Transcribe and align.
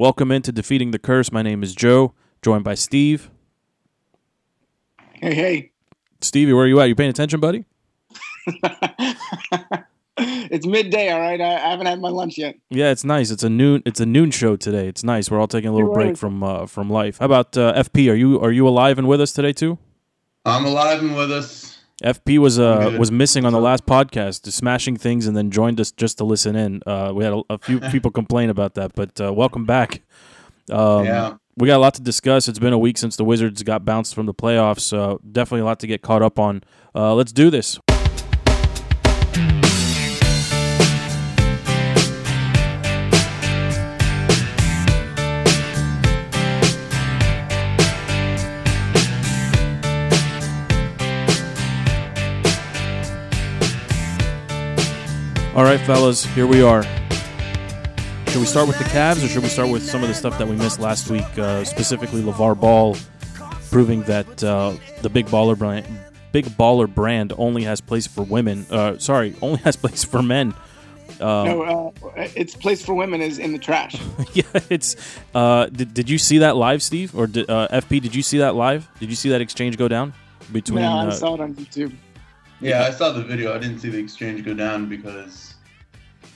Welcome 0.00 0.32
into 0.32 0.50
Defeating 0.50 0.92
the 0.92 0.98
Curse. 0.98 1.30
My 1.30 1.42
name 1.42 1.62
is 1.62 1.74
Joe, 1.74 2.14
joined 2.40 2.64
by 2.64 2.74
Steve. 2.74 3.30
Hey, 5.12 5.34
hey. 5.34 5.72
Stevie, 6.22 6.54
where 6.54 6.64
are 6.64 6.66
you 6.66 6.80
at? 6.80 6.88
You 6.88 6.94
paying 6.94 7.10
attention, 7.10 7.38
buddy? 7.38 7.66
it's 10.16 10.64
midday, 10.66 11.10
all 11.10 11.20
right. 11.20 11.38
I, 11.38 11.56
I 11.56 11.68
haven't 11.68 11.84
had 11.84 12.00
my 12.00 12.08
lunch 12.08 12.38
yet. 12.38 12.56
Yeah, 12.70 12.90
it's 12.90 13.04
nice. 13.04 13.30
It's 13.30 13.42
a 13.42 13.50
noon. 13.50 13.82
It's 13.84 14.00
a 14.00 14.06
noon 14.06 14.30
show 14.30 14.56
today. 14.56 14.88
It's 14.88 15.04
nice. 15.04 15.30
We're 15.30 15.38
all 15.38 15.46
taking 15.46 15.68
a 15.68 15.74
little 15.74 15.92
break 15.92 16.16
from 16.16 16.42
uh, 16.42 16.64
from 16.64 16.88
life. 16.88 17.18
How 17.18 17.26
about 17.26 17.58
uh, 17.58 17.74
FP? 17.74 18.10
Are 18.10 18.14
you 18.14 18.40
are 18.40 18.52
you 18.52 18.66
alive 18.66 18.96
and 18.98 19.06
with 19.06 19.20
us 19.20 19.34
today 19.34 19.52
too? 19.52 19.76
I'm 20.46 20.64
alive 20.64 21.00
and 21.00 21.14
with 21.14 21.30
us. 21.30 21.69
FP 22.02 22.38
was 22.38 22.58
uh 22.58 22.96
was 22.98 23.10
missing 23.12 23.44
on 23.44 23.52
the 23.52 23.60
last 23.60 23.84
podcast, 23.86 24.44
just 24.44 24.56
smashing 24.56 24.96
things, 24.96 25.26
and 25.26 25.36
then 25.36 25.50
joined 25.50 25.80
us 25.80 25.90
just 25.92 26.18
to 26.18 26.24
listen 26.24 26.56
in. 26.56 26.82
Uh, 26.86 27.12
we 27.14 27.24
had 27.24 27.32
a, 27.34 27.42
a 27.50 27.58
few 27.58 27.78
people 27.92 28.10
complain 28.10 28.48
about 28.50 28.74
that, 28.74 28.94
but 28.94 29.20
uh, 29.20 29.32
welcome 29.32 29.64
back. 29.66 30.02
Um, 30.70 31.04
Yeah. 31.04 31.34
we 31.56 31.66
got 31.66 31.76
a 31.76 31.82
lot 31.82 31.94
to 31.94 32.02
discuss. 32.02 32.48
It's 32.48 32.58
been 32.58 32.72
a 32.72 32.78
week 32.78 32.96
since 32.96 33.16
the 33.16 33.24
Wizards 33.24 33.62
got 33.62 33.84
bounced 33.84 34.14
from 34.14 34.26
the 34.26 34.34
playoffs, 34.34 34.80
so 34.80 35.20
definitely 35.30 35.60
a 35.60 35.64
lot 35.66 35.80
to 35.80 35.86
get 35.86 36.00
caught 36.02 36.22
up 36.22 36.38
on. 36.38 36.62
Uh, 36.94 37.14
let's 37.14 37.32
do 37.32 37.50
this. 37.50 37.78
All 55.60 55.66
right, 55.66 55.80
fellas, 55.82 56.24
here 56.24 56.46
we 56.46 56.62
are. 56.62 56.82
Should 58.28 58.40
we 58.40 58.46
start 58.46 58.66
with 58.66 58.78
the 58.78 58.84
Cavs, 58.84 59.22
or 59.22 59.28
should 59.28 59.42
we 59.42 59.50
start 59.50 59.68
with 59.68 59.82
some 59.82 60.02
of 60.02 60.08
the 60.08 60.14
stuff 60.14 60.38
that 60.38 60.48
we 60.48 60.56
missed 60.56 60.80
last 60.80 61.10
week, 61.10 61.38
uh, 61.38 61.64
specifically 61.64 62.22
LaVar 62.22 62.58
Ball, 62.58 62.96
proving 63.68 64.02
that 64.04 64.42
uh, 64.42 64.72
the 65.02 65.10
big 65.10 65.26
baller 65.26 65.58
brand, 65.58 65.84
big 66.32 66.46
baller 66.46 66.88
brand, 66.88 67.34
only 67.36 67.64
has 67.64 67.82
place 67.82 68.06
for 68.06 68.22
women. 68.22 68.64
Uh, 68.70 68.96
sorry, 68.96 69.36
only 69.42 69.58
has 69.58 69.76
place 69.76 70.02
for 70.02 70.22
men. 70.22 70.54
Um, 71.20 71.44
no, 71.44 71.92
uh, 72.04 72.28
its 72.34 72.56
place 72.56 72.82
for 72.82 72.94
women 72.94 73.20
is 73.20 73.38
in 73.38 73.52
the 73.52 73.58
trash. 73.58 74.00
yeah, 74.32 74.44
it's. 74.70 74.96
Uh, 75.34 75.66
did, 75.66 75.92
did 75.92 76.08
you 76.08 76.16
see 76.16 76.38
that 76.38 76.56
live, 76.56 76.82
Steve, 76.82 77.14
or 77.14 77.26
did, 77.26 77.50
uh, 77.50 77.68
FP? 77.70 78.00
Did 78.00 78.14
you 78.14 78.22
see 78.22 78.38
that 78.38 78.54
live? 78.54 78.88
Did 78.98 79.10
you 79.10 79.16
see 79.16 79.28
that 79.28 79.42
exchange 79.42 79.76
go 79.76 79.88
down 79.88 80.14
between? 80.52 80.80
no, 80.80 80.90
I 80.90 81.06
uh, 81.08 81.10
saw 81.10 81.34
it 81.34 81.40
on 81.42 81.54
YouTube. 81.54 81.94
Yeah, 82.62 82.84
I 82.84 82.92
saw 82.92 83.12
the 83.12 83.22
video. 83.22 83.54
I 83.54 83.58
didn't 83.58 83.80
see 83.80 83.90
the 83.90 83.98
exchange 83.98 84.42
go 84.42 84.54
down 84.54 84.88
because 84.88 85.49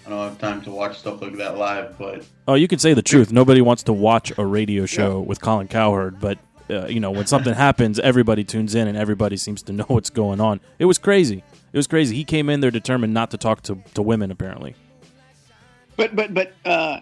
I 0.07 0.11
don't 0.11 0.29
have 0.29 0.39
time 0.39 0.61
to 0.63 0.71
watch 0.71 0.99
stuff 0.99 1.23
like 1.23 1.37
that 1.37 1.57
live. 1.57 1.97
But 1.99 2.25
Oh, 2.47 2.55
you 2.55 2.69
can 2.69 2.79
say 2.79 2.93
the 2.95 3.03
truth. 3.03 3.33
Nobody 3.33 3.61
wants 3.61 3.83
to 3.85 3.93
watch 3.93 4.37
a 4.37 4.45
radio 4.45 4.87
show 4.87 5.21
with 5.21 5.41
Colin 5.41 5.69
Cowherd, 5.69 6.21
but 6.21 6.39
uh, 6.71 6.87
you 6.87 7.01
know 7.01 7.11
when 7.11 7.27
something 7.27 7.55
happens, 7.67 7.99
everybody 7.99 8.45
tunes 8.45 8.75
in 8.75 8.87
and 8.89 8.97
everybody 8.99 9.37
seems 9.37 9.63
to 9.63 9.73
know 9.73 9.85
what's 9.89 10.11
going 10.11 10.41
on. 10.41 10.61
It 10.79 10.85
was 10.85 10.99
crazy. 10.99 11.43
It 11.73 11.77
was 11.77 11.87
crazy. 11.87 12.15
He 12.15 12.25
came 12.25 12.49
in 12.51 12.61
there 12.61 12.71
determined 12.71 13.15
not 13.15 13.31
to 13.33 13.39
talk 13.39 13.63
to, 13.63 13.79
to 13.95 14.03
women. 14.03 14.31
Apparently, 14.31 14.75
But 15.97 16.15
but 16.15 16.35
but 16.35 16.53
uh, 16.65 17.01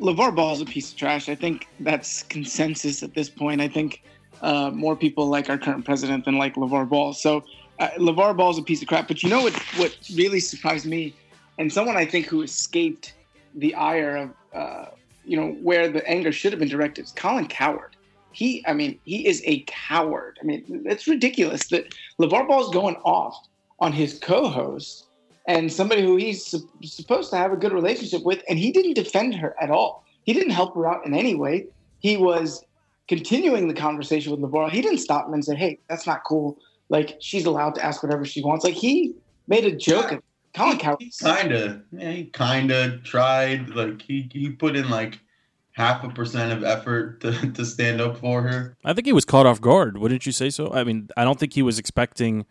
LaVar 0.00 0.34
Ball 0.36 0.52
is 0.52 0.60
a 0.60 0.66
piece 0.66 0.90
of 0.92 0.96
trash. 0.96 1.28
I 1.28 1.34
think 1.34 1.66
that's 1.80 2.22
consensus 2.24 3.02
at 3.02 3.14
this 3.14 3.28
point. 3.30 3.60
I 3.60 3.68
think 3.68 4.02
uh, 4.42 4.70
more 4.70 4.94
people 4.94 5.26
like 5.26 5.48
our 5.48 5.58
current 5.58 5.84
president 5.84 6.24
than 6.26 6.36
like 6.36 6.54
LaVar 6.54 6.88
Ball. 6.88 7.14
So 7.14 7.44
uh, 7.78 7.88
LaVar 7.98 8.36
Ball 8.36 8.50
is 8.50 8.58
a 8.58 8.62
piece 8.62 8.82
of 8.82 8.88
crap. 8.88 9.08
But 9.08 9.22
you 9.22 9.30
know 9.30 9.42
what? 9.42 9.54
What 9.76 9.96
really 10.14 10.40
surprised 10.40 10.86
me, 10.86 11.14
and 11.58 11.72
someone 11.72 11.96
I 11.96 12.04
think 12.04 12.26
who 12.26 12.42
escaped 12.42 13.14
the 13.54 13.74
ire 13.74 14.16
of 14.16 14.30
uh, 14.54 14.86
you 15.24 15.36
know 15.36 15.52
where 15.62 15.88
the 15.90 16.06
anger 16.08 16.32
should 16.32 16.52
have 16.52 16.58
been 16.58 16.68
directed 16.68 17.04
is 17.04 17.12
Colin 17.12 17.46
Cowherd. 17.46 17.96
He, 18.32 18.62
I 18.66 18.74
mean, 18.74 18.98
he 19.04 19.26
is 19.26 19.42
a 19.46 19.64
coward. 19.66 20.38
I 20.42 20.44
mean, 20.44 20.82
it's 20.84 21.06
ridiculous 21.06 21.68
that 21.68 21.94
LaVar 22.20 22.46
Ball's 22.46 22.70
going 22.72 22.96
off 22.96 23.34
on 23.80 23.92
his 23.92 24.18
co-host 24.18 25.06
and 25.48 25.72
somebody 25.72 26.02
who 26.02 26.16
he's 26.16 26.44
sup- 26.44 26.68
supposed 26.84 27.30
to 27.30 27.36
have 27.36 27.52
a 27.52 27.56
good 27.56 27.72
relationship 27.72 28.22
with, 28.24 28.42
and 28.48 28.58
he 28.58 28.72
didn't 28.72 28.92
defend 28.92 29.34
her 29.36 29.54
at 29.60 29.70
all. 29.70 30.04
He 30.24 30.34
didn't 30.34 30.50
help 30.50 30.74
her 30.74 30.86
out 30.86 31.06
in 31.06 31.14
any 31.14 31.34
way. 31.34 31.66
He 32.00 32.18
was 32.18 32.62
continuing 33.08 33.68
the 33.68 33.74
conversation 33.74 34.32
with 34.32 34.40
LaVar. 34.40 34.70
He 34.70 34.82
didn't 34.82 34.98
stop 34.98 35.28
him 35.28 35.34
and 35.34 35.44
say, 35.44 35.54
"Hey, 35.54 35.78
that's 35.88 36.06
not 36.06 36.22
cool. 36.24 36.58
Like 36.90 37.16
she's 37.20 37.46
allowed 37.46 37.74
to 37.76 37.84
ask 37.84 38.02
whatever 38.02 38.24
she 38.26 38.42
wants." 38.42 38.64
Like 38.64 38.74
he 38.74 39.14
made 39.48 39.64
a 39.64 39.74
joke 39.74 40.20
Colin 40.56 40.78
Cowherd. 40.78 40.96
he 41.00 41.10
kinda, 41.22 41.82
yeah, 41.92 42.10
he 42.10 42.24
kinda 42.24 42.98
tried. 43.04 43.68
Like 43.70 44.02
he 44.02 44.28
he 44.32 44.50
put 44.50 44.74
in 44.76 44.88
like 44.90 45.20
half 45.72 46.02
a 46.02 46.08
percent 46.08 46.52
of 46.52 46.64
effort 46.64 47.20
to 47.20 47.52
to 47.52 47.64
stand 47.64 48.00
up 48.00 48.16
for 48.18 48.42
her. 48.42 48.76
I 48.84 48.92
think 48.94 49.06
he 49.06 49.12
was 49.12 49.24
caught 49.24 49.46
off 49.46 49.60
guard. 49.60 49.98
Wouldn't 49.98 50.26
you 50.26 50.32
say 50.32 50.50
so? 50.50 50.72
I 50.72 50.82
mean, 50.84 51.08
I 51.16 51.24
don't 51.24 51.38
think 51.38 51.52
he 51.52 51.62
was 51.62 51.78
expecting 51.78 52.46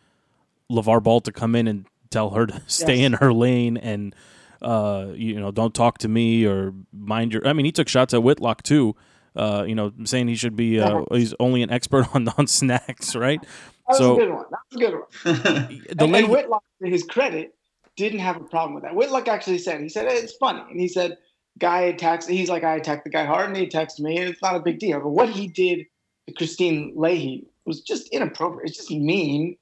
LaVar 0.72 1.02
Ball 1.04 1.22
to 1.22 1.32
come 1.32 1.56
in 1.56 1.68
and 1.68 1.86
tell 2.10 2.30
her 2.32 2.46
to 2.46 2.62
stay 2.68 2.98
Yes. 2.98 3.06
in 3.08 3.14
her 3.14 3.34
lane 3.34 3.78
and 3.78 4.16
uh, 4.62 5.08
you 5.16 5.40
know 5.40 5.52
don't 5.52 5.74
talk 5.74 5.98
to 6.00 6.08
me 6.08 6.46
or 6.46 6.74
mind 6.94 7.34
your. 7.34 7.48
I 7.48 7.54
mean, 7.54 7.66
he 7.66 7.72
took 7.72 7.88
shots 7.90 8.14
at 8.14 8.22
Whitlock 8.24 8.64
too. 8.64 8.96
Uh, 9.36 9.66
you 9.68 9.76
know, 9.76 9.92
saying 10.06 10.28
he 10.30 10.36
should 10.36 10.56
be 10.56 10.80
uh, 10.80 11.04
he's 11.12 11.34
only 11.40 11.62
an 11.64 11.70
expert 11.72 12.08
on 12.16 12.28
on 12.38 12.46
snacks, 12.48 13.16
right? 13.16 13.42
That 13.42 13.50
was 13.90 13.98
So- 13.98 14.16
a 14.16 14.20
good 14.20 14.30
one. 14.34 14.46
That 14.52 14.60
was 14.72 14.76
a 14.76 14.86
good 14.86 14.94
one. 14.94 15.82
The 15.90 16.04
and, 16.04 16.12
lady, 16.12 16.24
and 16.26 16.32
Whitlock, 16.34 16.64
to 16.84 16.90
his 16.90 17.04
credit, 17.04 17.55
didn't 17.96 18.20
have 18.20 18.38
a 18.38 18.44
problem 18.44 18.74
with 18.74 18.84
that. 18.84 18.96
Whitlock 18.96 19.28
actually 19.28 19.58
said, 19.58 19.82
he 19.82 19.90
said, 19.90 20.06
it's 20.08 20.34
funny. 20.34 20.64
And 20.70 20.80
he 20.80 20.88
said, 20.88 21.18
guy 21.58 21.82
attacks, 21.82 22.28
he's 22.28 22.50
like, 22.50 22.64
I 22.64 22.76
attacked 22.76 23.04
the 23.04 23.10
guy 23.10 23.26
hard 23.26 23.48
and 23.48 23.58
he 23.58 23.64
attacks 23.64 24.00
me. 24.00 24.18
And 24.18 24.30
it's 24.30 24.42
not 24.42 24.56
a 24.56 24.60
big 24.60 24.80
deal. 24.80 25.00
But 25.00 25.10
what 25.10 25.30
he 25.30 25.48
did 25.48 25.86
to 26.28 26.34
Kristine 26.34 26.94
Leahy 26.96 27.46
was 27.66 27.82
just 27.82 28.10
inappropriate. 28.10 28.70
It's 28.70 28.78
just 28.78 28.92
mean. 28.92 29.58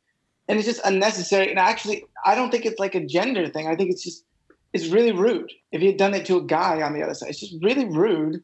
And 0.47 0.57
it's 0.57 0.67
just 0.67 0.81
unnecessary. 0.83 1.49
And 1.49 1.59
actually, 1.59 2.05
I 2.25 2.35
don't 2.35 2.51
think 2.51 2.65
it's 2.65 2.79
like 2.79 2.95
a 2.95 3.05
gender 3.05 3.47
thing. 3.47 3.67
I 3.67 3.75
think 3.75 3.91
it's 3.91 4.03
just, 4.03 4.25
it's 4.73 4.87
really 4.87 5.11
rude. 5.11 5.51
If 5.71 5.81
he 5.81 5.87
had 5.87 5.97
done 5.97 6.13
it 6.13 6.25
to 6.25 6.37
a 6.37 6.43
guy 6.43 6.81
on 6.81 6.93
the 6.93 7.03
other 7.03 7.13
side, 7.13 7.29
it's 7.29 7.39
just 7.39 7.55
really 7.61 7.85
rude 7.85 8.43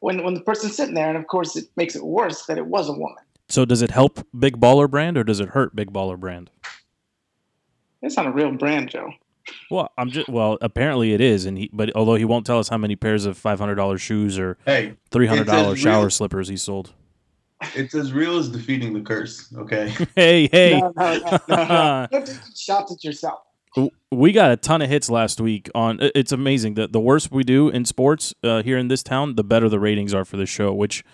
when, 0.00 0.22
when 0.22 0.34
the 0.34 0.40
person's 0.40 0.76
sitting 0.76 0.94
there. 0.94 1.08
And 1.08 1.16
of 1.16 1.26
course, 1.26 1.56
it 1.56 1.64
makes 1.76 1.96
it 1.96 2.04
worse 2.04 2.46
that 2.46 2.58
it 2.58 2.66
was 2.66 2.88
a 2.88 2.92
woman. 2.92 3.24
so 3.48 3.64
does 3.64 3.82
it 3.82 3.90
help 3.90 4.26
Big 4.38 4.60
Baller 4.60 4.88
Brand 4.88 5.16
or 5.16 5.24
does 5.24 5.40
it 5.40 5.50
hurt 5.50 5.74
Big 5.74 5.92
Baller 5.92 6.18
Brand? 6.18 6.50
It's 8.04 8.16
not 8.16 8.26
a 8.26 8.30
real 8.30 8.52
brand, 8.52 8.90
Joe. 8.90 9.12
Well, 9.70 9.90
I'm 9.98 10.10
just 10.10 10.28
well. 10.28 10.56
Apparently, 10.60 11.12
it 11.12 11.20
is, 11.20 11.44
and 11.44 11.58
he. 11.58 11.70
But 11.72 11.94
although 11.94 12.14
he 12.14 12.24
won't 12.24 12.46
tell 12.46 12.58
us 12.58 12.68
how 12.68 12.78
many 12.78 12.96
pairs 12.96 13.26
of 13.26 13.36
five 13.36 13.58
hundred 13.58 13.74
dollars 13.74 14.00
shoes 14.00 14.38
or 14.38 14.56
hey, 14.64 14.94
three 15.10 15.26
hundred 15.26 15.46
dollars 15.46 15.78
shower 15.78 16.02
real- 16.02 16.10
slippers 16.10 16.48
he 16.48 16.56
sold. 16.56 16.92
it's 17.74 17.94
as 17.94 18.12
real 18.12 18.38
as 18.38 18.48
defeating 18.48 18.92
the 18.94 19.00
curse. 19.00 19.52
Okay. 19.56 19.92
Hey, 20.16 20.48
hey, 20.52 20.80
No, 20.80 20.92
no, 20.96 21.18
no, 21.18 21.38
no, 21.48 21.56
no. 21.56 22.06
Don't 22.10 22.26
take 22.26 22.36
shots 22.56 22.92
at 22.92 23.04
yourself. 23.04 23.40
we 24.10 24.32
got 24.32 24.50
a 24.52 24.56
ton 24.56 24.80
of 24.82 24.88
hits 24.88 25.10
last 25.10 25.40
week 25.40 25.70
on. 25.74 25.98
It's 26.00 26.32
amazing. 26.32 26.74
The 26.74 26.86
the 26.88 27.00
worse 27.00 27.30
we 27.30 27.42
do 27.44 27.68
in 27.68 27.84
sports 27.84 28.34
uh, 28.42 28.62
here 28.62 28.78
in 28.78 28.88
this 28.88 29.02
town, 29.02 29.34
the 29.34 29.44
better 29.44 29.68
the 29.68 29.80
ratings 29.80 30.14
are 30.14 30.24
for 30.24 30.36
the 30.38 30.46
show, 30.46 30.72
which 30.72 31.04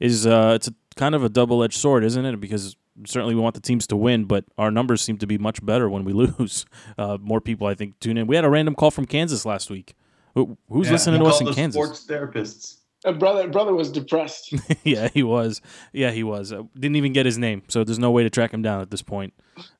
is 0.00 0.26
uh, 0.26 0.52
it's 0.56 0.68
a, 0.68 0.74
kind 0.96 1.14
of 1.14 1.22
a 1.22 1.28
double 1.28 1.62
edged 1.62 1.76
sword, 1.78 2.04
isn't 2.04 2.24
it? 2.24 2.40
Because 2.40 2.76
certainly 3.06 3.34
we 3.34 3.40
want 3.40 3.54
the 3.54 3.60
teams 3.60 3.86
to 3.88 3.96
win, 3.96 4.24
but 4.24 4.44
our 4.56 4.70
numbers 4.70 5.00
seem 5.02 5.18
to 5.18 5.26
be 5.26 5.38
much 5.38 5.64
better 5.64 5.88
when 5.88 6.04
we 6.04 6.12
lose. 6.38 6.66
Uh, 6.96 7.18
more 7.20 7.40
people, 7.40 7.66
I 7.66 7.74
think, 7.74 7.98
tune 8.00 8.18
in. 8.18 8.26
We 8.26 8.36
had 8.36 8.44
a 8.44 8.50
random 8.50 8.74
call 8.74 8.90
from 8.90 9.06
Kansas 9.06 9.44
last 9.44 9.70
week. 9.70 9.94
Who, 10.34 10.56
who's 10.68 10.86
Yeah, 10.86 10.92
listening 10.92 11.20
he 11.20 11.24
to 11.26 11.30
us 11.30 11.40
in 11.40 11.48
us 11.48 11.54
Kansas? 11.54 11.74
Sports 11.80 12.06
therapists. 12.06 12.74
A 13.04 13.12
brother, 13.12 13.46
brother 13.48 13.74
was 13.74 13.92
depressed. 13.92 14.52
yeah, 14.84 15.08
he 15.14 15.22
was. 15.22 15.60
Yeah, 15.92 16.10
he 16.10 16.24
was. 16.24 16.52
Uh, 16.52 16.64
didn't 16.74 16.96
even 16.96 17.12
get 17.12 17.26
his 17.26 17.38
name, 17.38 17.62
so 17.68 17.84
there's 17.84 17.98
no 17.98 18.10
way 18.10 18.24
to 18.24 18.30
track 18.30 18.52
him 18.52 18.60
down 18.60 18.80
at 18.80 18.90
this 18.90 19.02
point. 19.02 19.34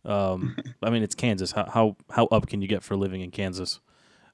Um, 0.05 0.57
I 0.83 0.91
mean, 0.91 1.03
it's 1.03 1.17
Kansas. 1.17 1.51
How, 1.53 1.65
how 1.65 1.97
how 2.11 2.27
up 2.27 2.47
can 2.47 2.63
you 2.63 2.69
get 2.69 2.85
for 2.85 2.97
living 2.97 3.21
in 3.21 3.33
Kansas? 3.33 3.81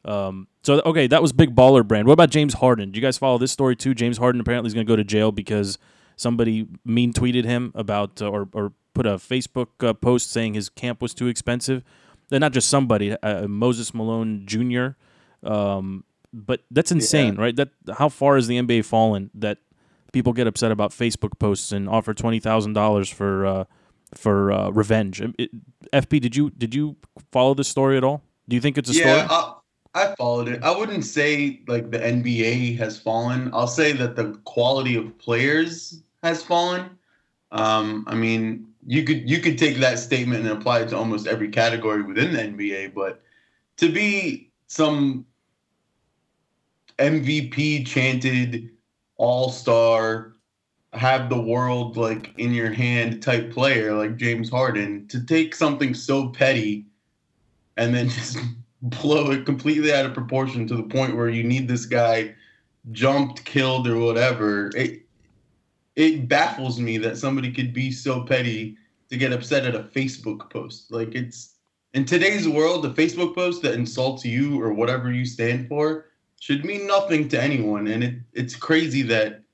Um, 0.04 0.48
so 0.62 0.82
okay, 0.84 1.06
that 1.06 1.22
was 1.22 1.32
big 1.32 1.54
baller 1.54 1.86
brand. 1.86 2.06
What 2.06 2.12
about 2.12 2.28
James 2.28 2.54
Harden? 2.54 2.90
Do 2.90 2.98
you 2.98 3.02
guys 3.02 3.16
follow 3.16 3.38
this 3.38 3.52
story 3.52 3.74
too? 3.74 3.94
James 3.94 4.18
Harden 4.18 4.38
apparently 4.38 4.66
is 4.68 4.74
going 4.74 4.86
to 4.86 4.90
go 4.90 4.96
to 4.96 5.04
jail 5.04 5.32
because 5.32 5.78
somebody 6.16 6.68
mean 6.84 7.12
tweeted 7.12 7.44
him 7.44 7.72
about 7.74 8.20
uh, 8.22 8.28
or 8.28 8.48
or 8.52 8.72
put 8.94 9.06
a 9.06 9.14
Facebook 9.14 9.68
uh, 9.80 9.92
post 9.92 10.30
saying 10.30 10.54
his 10.54 10.68
camp 10.68 11.02
was 11.02 11.14
too 11.14 11.26
expensive. 11.26 11.82
And 12.30 12.40
not 12.40 12.52
just 12.52 12.68
somebody, 12.68 13.12
uh, 13.12 13.46
Moses 13.46 13.92
Malone 13.92 14.44
Jr. 14.46 14.88
Um, 15.42 16.04
but 16.32 16.62
that's 16.70 16.90
insane, 16.90 17.36
right? 17.36 17.54
That 17.54 17.68
how 17.98 18.08
far 18.08 18.34
has 18.36 18.48
the 18.48 18.58
NBA 18.58 18.84
fallen 18.84 19.30
that 19.34 19.58
people 20.12 20.32
get 20.32 20.46
upset 20.46 20.72
about 20.72 20.90
Facebook 20.90 21.38
posts 21.38 21.70
and 21.70 21.88
offer 21.88 22.14
twenty 22.14 22.40
thousand 22.40 22.72
dollars 22.72 23.08
for 23.08 23.46
uh, 23.46 23.64
for 24.14 24.50
uh, 24.50 24.70
revenge? 24.70 25.20
It, 25.38 25.50
FP, 25.92 26.20
did 26.20 26.34
you 26.34 26.50
did 26.50 26.74
you 26.74 26.96
follow 27.30 27.54
this 27.54 27.68
story 27.68 27.96
at 27.96 28.02
all? 28.02 28.22
Do 28.48 28.56
you 28.56 28.60
think 28.60 28.78
it's 28.78 28.90
a 28.90 28.94
yeah, 28.94 29.26
story? 29.26 29.53
I, 29.94 30.14
followed 30.16 30.48
it. 30.48 30.62
I 30.62 30.76
wouldn't 30.76 31.04
say 31.04 31.62
like 31.68 31.90
the 31.90 31.98
NBA 31.98 32.76
has 32.78 32.98
fallen. 32.98 33.50
I'll 33.52 33.68
say 33.68 33.92
that 33.92 34.16
the 34.16 34.38
quality 34.44 34.96
of 34.96 35.16
players 35.18 36.02
has 36.22 36.42
fallen. 36.42 36.98
Um, 37.52 38.04
I 38.08 38.14
mean, 38.14 38.66
you 38.86 39.04
could 39.04 39.28
you 39.28 39.38
could 39.40 39.56
take 39.56 39.78
that 39.78 39.98
statement 39.98 40.44
and 40.44 40.50
apply 40.50 40.80
it 40.80 40.88
to 40.88 40.96
almost 40.96 41.26
every 41.26 41.48
category 41.48 42.02
within 42.02 42.32
the 42.32 42.40
NBA, 42.40 42.94
but 42.94 43.22
to 43.76 43.90
be 43.90 44.50
some 44.66 45.24
MVP 46.98 47.86
chanted 47.86 48.70
all 49.16 49.50
star, 49.50 50.34
have 50.92 51.28
the 51.28 51.40
world 51.40 51.96
like 51.96 52.32
in 52.38 52.52
your 52.52 52.70
hand 52.70 53.22
type 53.22 53.52
player 53.52 53.94
like 53.94 54.16
James 54.16 54.48
Harden 54.50 55.06
to 55.08 55.24
take 55.24 55.54
something 55.54 55.94
so 55.94 56.28
petty 56.28 56.86
and 57.76 57.94
then 57.94 58.08
just 58.10 58.38
blow 58.84 59.30
it 59.30 59.46
completely 59.46 59.92
out 59.92 60.04
of 60.04 60.14
proportion 60.14 60.66
to 60.68 60.76
the 60.76 60.82
point 60.82 61.16
where 61.16 61.30
you 61.30 61.42
need 61.42 61.66
this 61.66 61.86
guy 61.86 62.34
jumped, 62.92 63.44
killed, 63.44 63.88
or 63.88 63.98
whatever. 63.98 64.70
It 64.76 65.00
it 65.96 66.28
baffles 66.28 66.80
me 66.80 66.98
that 66.98 67.16
somebody 67.16 67.52
could 67.52 67.72
be 67.72 67.90
so 67.90 68.22
petty 68.22 68.76
to 69.10 69.16
get 69.16 69.32
upset 69.32 69.64
at 69.64 69.74
a 69.74 69.84
Facebook 69.84 70.50
post. 70.50 70.92
Like 70.92 71.14
it's 71.14 71.54
in 71.94 72.04
today's 72.04 72.48
world, 72.48 72.84
a 72.84 72.90
Facebook 72.90 73.34
post 73.34 73.62
that 73.62 73.74
insults 73.74 74.24
you 74.24 74.60
or 74.60 74.72
whatever 74.72 75.12
you 75.12 75.24
stand 75.24 75.68
for 75.68 76.06
should 76.40 76.64
mean 76.64 76.86
nothing 76.86 77.28
to 77.28 77.42
anyone. 77.42 77.86
And 77.86 78.04
it, 78.04 78.14
it's 78.34 78.56
crazy 78.56 79.02
that 79.02 79.44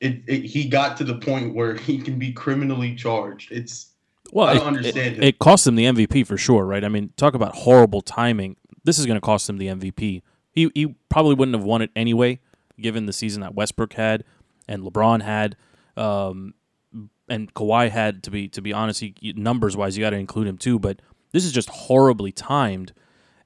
it, 0.00 0.22
it, 0.26 0.44
he 0.44 0.68
got 0.68 0.96
to 0.98 1.04
the 1.04 1.16
point 1.16 1.54
where 1.54 1.74
he 1.88 1.98
can 1.98 2.18
be 2.18 2.32
criminally 2.32 2.94
charged. 2.94 3.52
It's 3.52 3.93
well, 4.32 4.48
I 4.48 4.54
don't 4.54 4.62
it, 4.62 4.78
understand 4.78 5.16
it, 5.16 5.24
it. 5.24 5.38
cost 5.38 5.66
him 5.66 5.76
the 5.76 5.84
MVP 5.84 6.26
for 6.26 6.36
sure, 6.36 6.64
right? 6.64 6.84
I 6.84 6.88
mean, 6.88 7.12
talk 7.16 7.34
about 7.34 7.54
horrible 7.54 8.00
timing. 8.00 8.56
This 8.84 8.98
is 8.98 9.06
going 9.06 9.16
to 9.16 9.20
cost 9.20 9.48
him 9.48 9.58
the 9.58 9.68
MVP. 9.68 10.22
He 10.50 10.70
he 10.74 10.94
probably 11.08 11.34
wouldn't 11.34 11.56
have 11.56 11.64
won 11.64 11.82
it 11.82 11.90
anyway, 11.96 12.40
given 12.80 13.06
the 13.06 13.12
season 13.12 13.42
that 13.42 13.54
Westbrook 13.54 13.94
had 13.94 14.24
and 14.68 14.82
LeBron 14.82 15.22
had. 15.22 15.56
Um, 15.96 16.54
and 17.28 17.52
Kawhi 17.54 17.90
had 17.90 18.22
to 18.24 18.30
be 18.30 18.48
to 18.48 18.60
be 18.60 18.72
honest, 18.72 19.00
he, 19.00 19.14
numbers 19.36 19.76
wise, 19.76 19.96
you 19.96 20.04
got 20.04 20.10
to 20.10 20.16
include 20.16 20.46
him 20.46 20.58
too. 20.58 20.78
But 20.78 21.00
this 21.32 21.44
is 21.44 21.52
just 21.52 21.68
horribly 21.68 22.32
timed, 22.32 22.92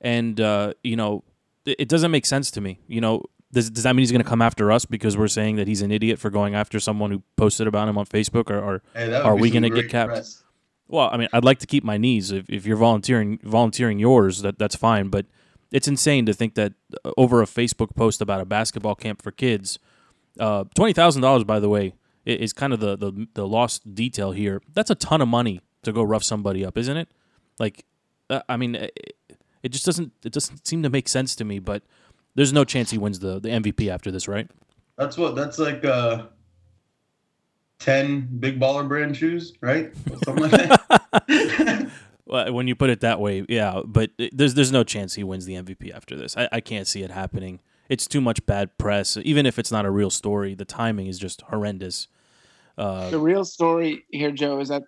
and 0.00 0.40
uh, 0.40 0.74
you 0.82 0.96
know 0.96 1.24
it, 1.64 1.76
it, 1.80 1.88
doesn't 1.88 2.10
make 2.10 2.26
sense 2.26 2.50
to 2.52 2.60
me. 2.60 2.80
You 2.88 3.00
know, 3.00 3.24
does 3.52 3.70
does 3.70 3.84
that 3.84 3.94
mean 3.94 4.02
he's 4.02 4.12
going 4.12 4.22
to 4.22 4.28
come 4.28 4.42
after 4.42 4.72
us 4.72 4.84
because 4.84 5.16
we're 5.16 5.28
saying 5.28 5.56
that 5.56 5.68
he's 5.68 5.82
an 5.82 5.92
idiot 5.92 6.18
for 6.18 6.30
going 6.30 6.54
after 6.54 6.80
someone 6.80 7.10
who 7.10 7.22
posted 7.36 7.66
about 7.66 7.88
him 7.88 7.96
on 7.96 8.06
Facebook, 8.06 8.50
or, 8.50 8.58
or 8.58 8.82
hey, 8.94 9.14
are 9.14 9.36
we 9.36 9.50
going 9.50 9.62
to 9.62 9.70
get 9.70 9.88
capped? 9.88 10.10
Press. 10.10 10.42
Well, 10.88 11.10
I 11.12 11.16
mean, 11.18 11.28
I'd 11.32 11.44
like 11.44 11.58
to 11.58 11.66
keep 11.66 11.84
my 11.84 11.98
knees. 11.98 12.32
If, 12.32 12.48
if 12.48 12.66
you're 12.66 12.76
volunteering 12.76 13.38
volunteering 13.42 13.98
yours, 13.98 14.42
that 14.42 14.58
that's 14.58 14.74
fine. 14.76 15.08
But 15.08 15.26
it's 15.70 15.86
insane 15.86 16.26
to 16.26 16.32
think 16.32 16.54
that 16.54 16.72
uh, 17.04 17.12
over 17.16 17.42
a 17.42 17.46
Facebook 17.46 17.94
post 17.94 18.20
about 18.22 18.40
a 18.40 18.44
basketball 18.46 18.94
camp 18.94 19.22
for 19.22 19.30
kids, 19.30 19.78
uh, 20.40 20.64
twenty 20.74 20.92
thousand 20.94 21.22
dollars, 21.22 21.44
by 21.44 21.60
the 21.60 21.68
way, 21.68 21.94
is 22.24 22.52
kind 22.52 22.72
of 22.72 22.80
the, 22.80 22.96
the 22.96 23.28
the 23.34 23.46
lost 23.46 23.94
detail 23.94 24.32
here. 24.32 24.62
That's 24.72 24.90
a 24.90 24.94
ton 24.94 25.20
of 25.20 25.28
money 25.28 25.60
to 25.82 25.92
go 25.92 26.02
rough 26.02 26.24
somebody 26.24 26.64
up, 26.64 26.78
isn't 26.78 26.96
it? 26.96 27.08
Like, 27.58 27.84
uh, 28.30 28.40
I 28.48 28.56
mean, 28.56 28.74
it, 28.74 29.16
it 29.62 29.68
just 29.70 29.84
doesn't 29.84 30.12
it 30.24 30.32
doesn't 30.32 30.66
seem 30.66 30.82
to 30.82 30.90
make 30.90 31.08
sense 31.08 31.36
to 31.36 31.44
me. 31.44 31.58
But 31.58 31.82
there's 32.34 32.52
no 32.52 32.64
chance 32.64 32.90
he 32.90 32.98
wins 32.98 33.18
the 33.18 33.38
the 33.38 33.50
MVP 33.50 33.88
after 33.88 34.10
this, 34.10 34.26
right? 34.26 34.50
That's 34.96 35.18
what 35.18 35.36
that's 35.36 35.58
like. 35.58 35.84
Uh, 35.84 36.26
Ten 37.78 38.28
big 38.40 38.58
baller 38.58 38.86
brand 38.86 39.16
shoes, 39.16 39.52
right? 39.60 39.92
Something 40.24 40.50
like 40.50 40.50
that. 40.50 41.90
well, 42.26 42.52
when 42.52 42.66
you 42.66 42.74
put 42.74 42.90
it 42.90 43.00
that 43.00 43.20
way, 43.20 43.44
yeah. 43.48 43.82
But 43.84 44.10
there's 44.32 44.54
there's 44.54 44.72
no 44.72 44.84
chance 44.84 45.14
he 45.14 45.24
wins 45.24 45.44
the 45.44 45.54
MVP 45.54 45.94
after 45.94 46.16
this. 46.16 46.36
I, 46.36 46.48
I 46.52 46.60
can't 46.60 46.86
see 46.86 47.02
it 47.02 47.10
happening. 47.10 47.60
It's 47.88 48.06
too 48.06 48.20
much 48.20 48.44
bad 48.46 48.76
press. 48.78 49.16
Even 49.22 49.46
if 49.46 49.58
it's 49.58 49.72
not 49.72 49.86
a 49.86 49.90
real 49.90 50.10
story, 50.10 50.54
the 50.54 50.64
timing 50.64 51.06
is 51.06 51.18
just 51.18 51.42
horrendous. 51.42 52.08
Uh, 52.76 53.10
the 53.10 53.18
real 53.18 53.44
story 53.44 54.04
here, 54.10 54.30
Joe, 54.30 54.60
is 54.60 54.68
that 54.68 54.82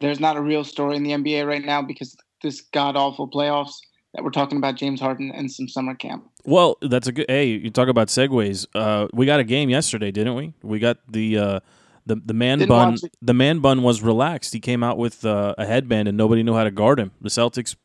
there's 0.00 0.20
not 0.20 0.36
a 0.36 0.40
real 0.40 0.64
story 0.64 0.96
in 0.96 1.02
the 1.02 1.10
NBA 1.10 1.46
right 1.46 1.64
now 1.64 1.82
because 1.82 2.16
this 2.42 2.60
god 2.72 2.96
awful 2.96 3.28
playoffs 3.28 3.74
that 4.14 4.24
we're 4.24 4.30
talking 4.30 4.58
about 4.58 4.76
James 4.76 5.00
Harden 5.00 5.30
and 5.30 5.50
some 5.50 5.68
summer 5.68 5.94
camp. 5.94 6.28
Well, 6.44 6.78
that's 6.80 7.06
a 7.06 7.12
good. 7.12 7.26
Hey, 7.28 7.46
you 7.46 7.70
talk 7.70 7.88
about 7.88 8.08
segues. 8.08 8.66
Uh, 8.74 9.08
we 9.12 9.26
got 9.26 9.40
a 9.40 9.44
game 9.44 9.68
yesterday, 9.68 10.10
didn't 10.10 10.34
we? 10.34 10.54
We 10.62 10.78
got 10.78 10.98
the 11.10 11.38
uh, 11.38 11.60
the 12.06 12.16
the 12.24 12.34
man 12.34 12.60
Didn't 12.60 12.68
bun. 12.70 12.96
The 13.20 13.34
man 13.34 13.58
bun 13.58 13.82
was 13.82 14.00
relaxed. 14.00 14.52
He 14.52 14.60
came 14.60 14.82
out 14.82 14.96
with 14.96 15.24
uh, 15.24 15.54
a 15.58 15.66
headband, 15.66 16.08
and 16.08 16.16
nobody 16.16 16.42
knew 16.42 16.54
how 16.54 16.64
to 16.64 16.70
guard 16.70 17.00
him. 17.00 17.10
The 17.20 17.28
Celtics 17.28 17.76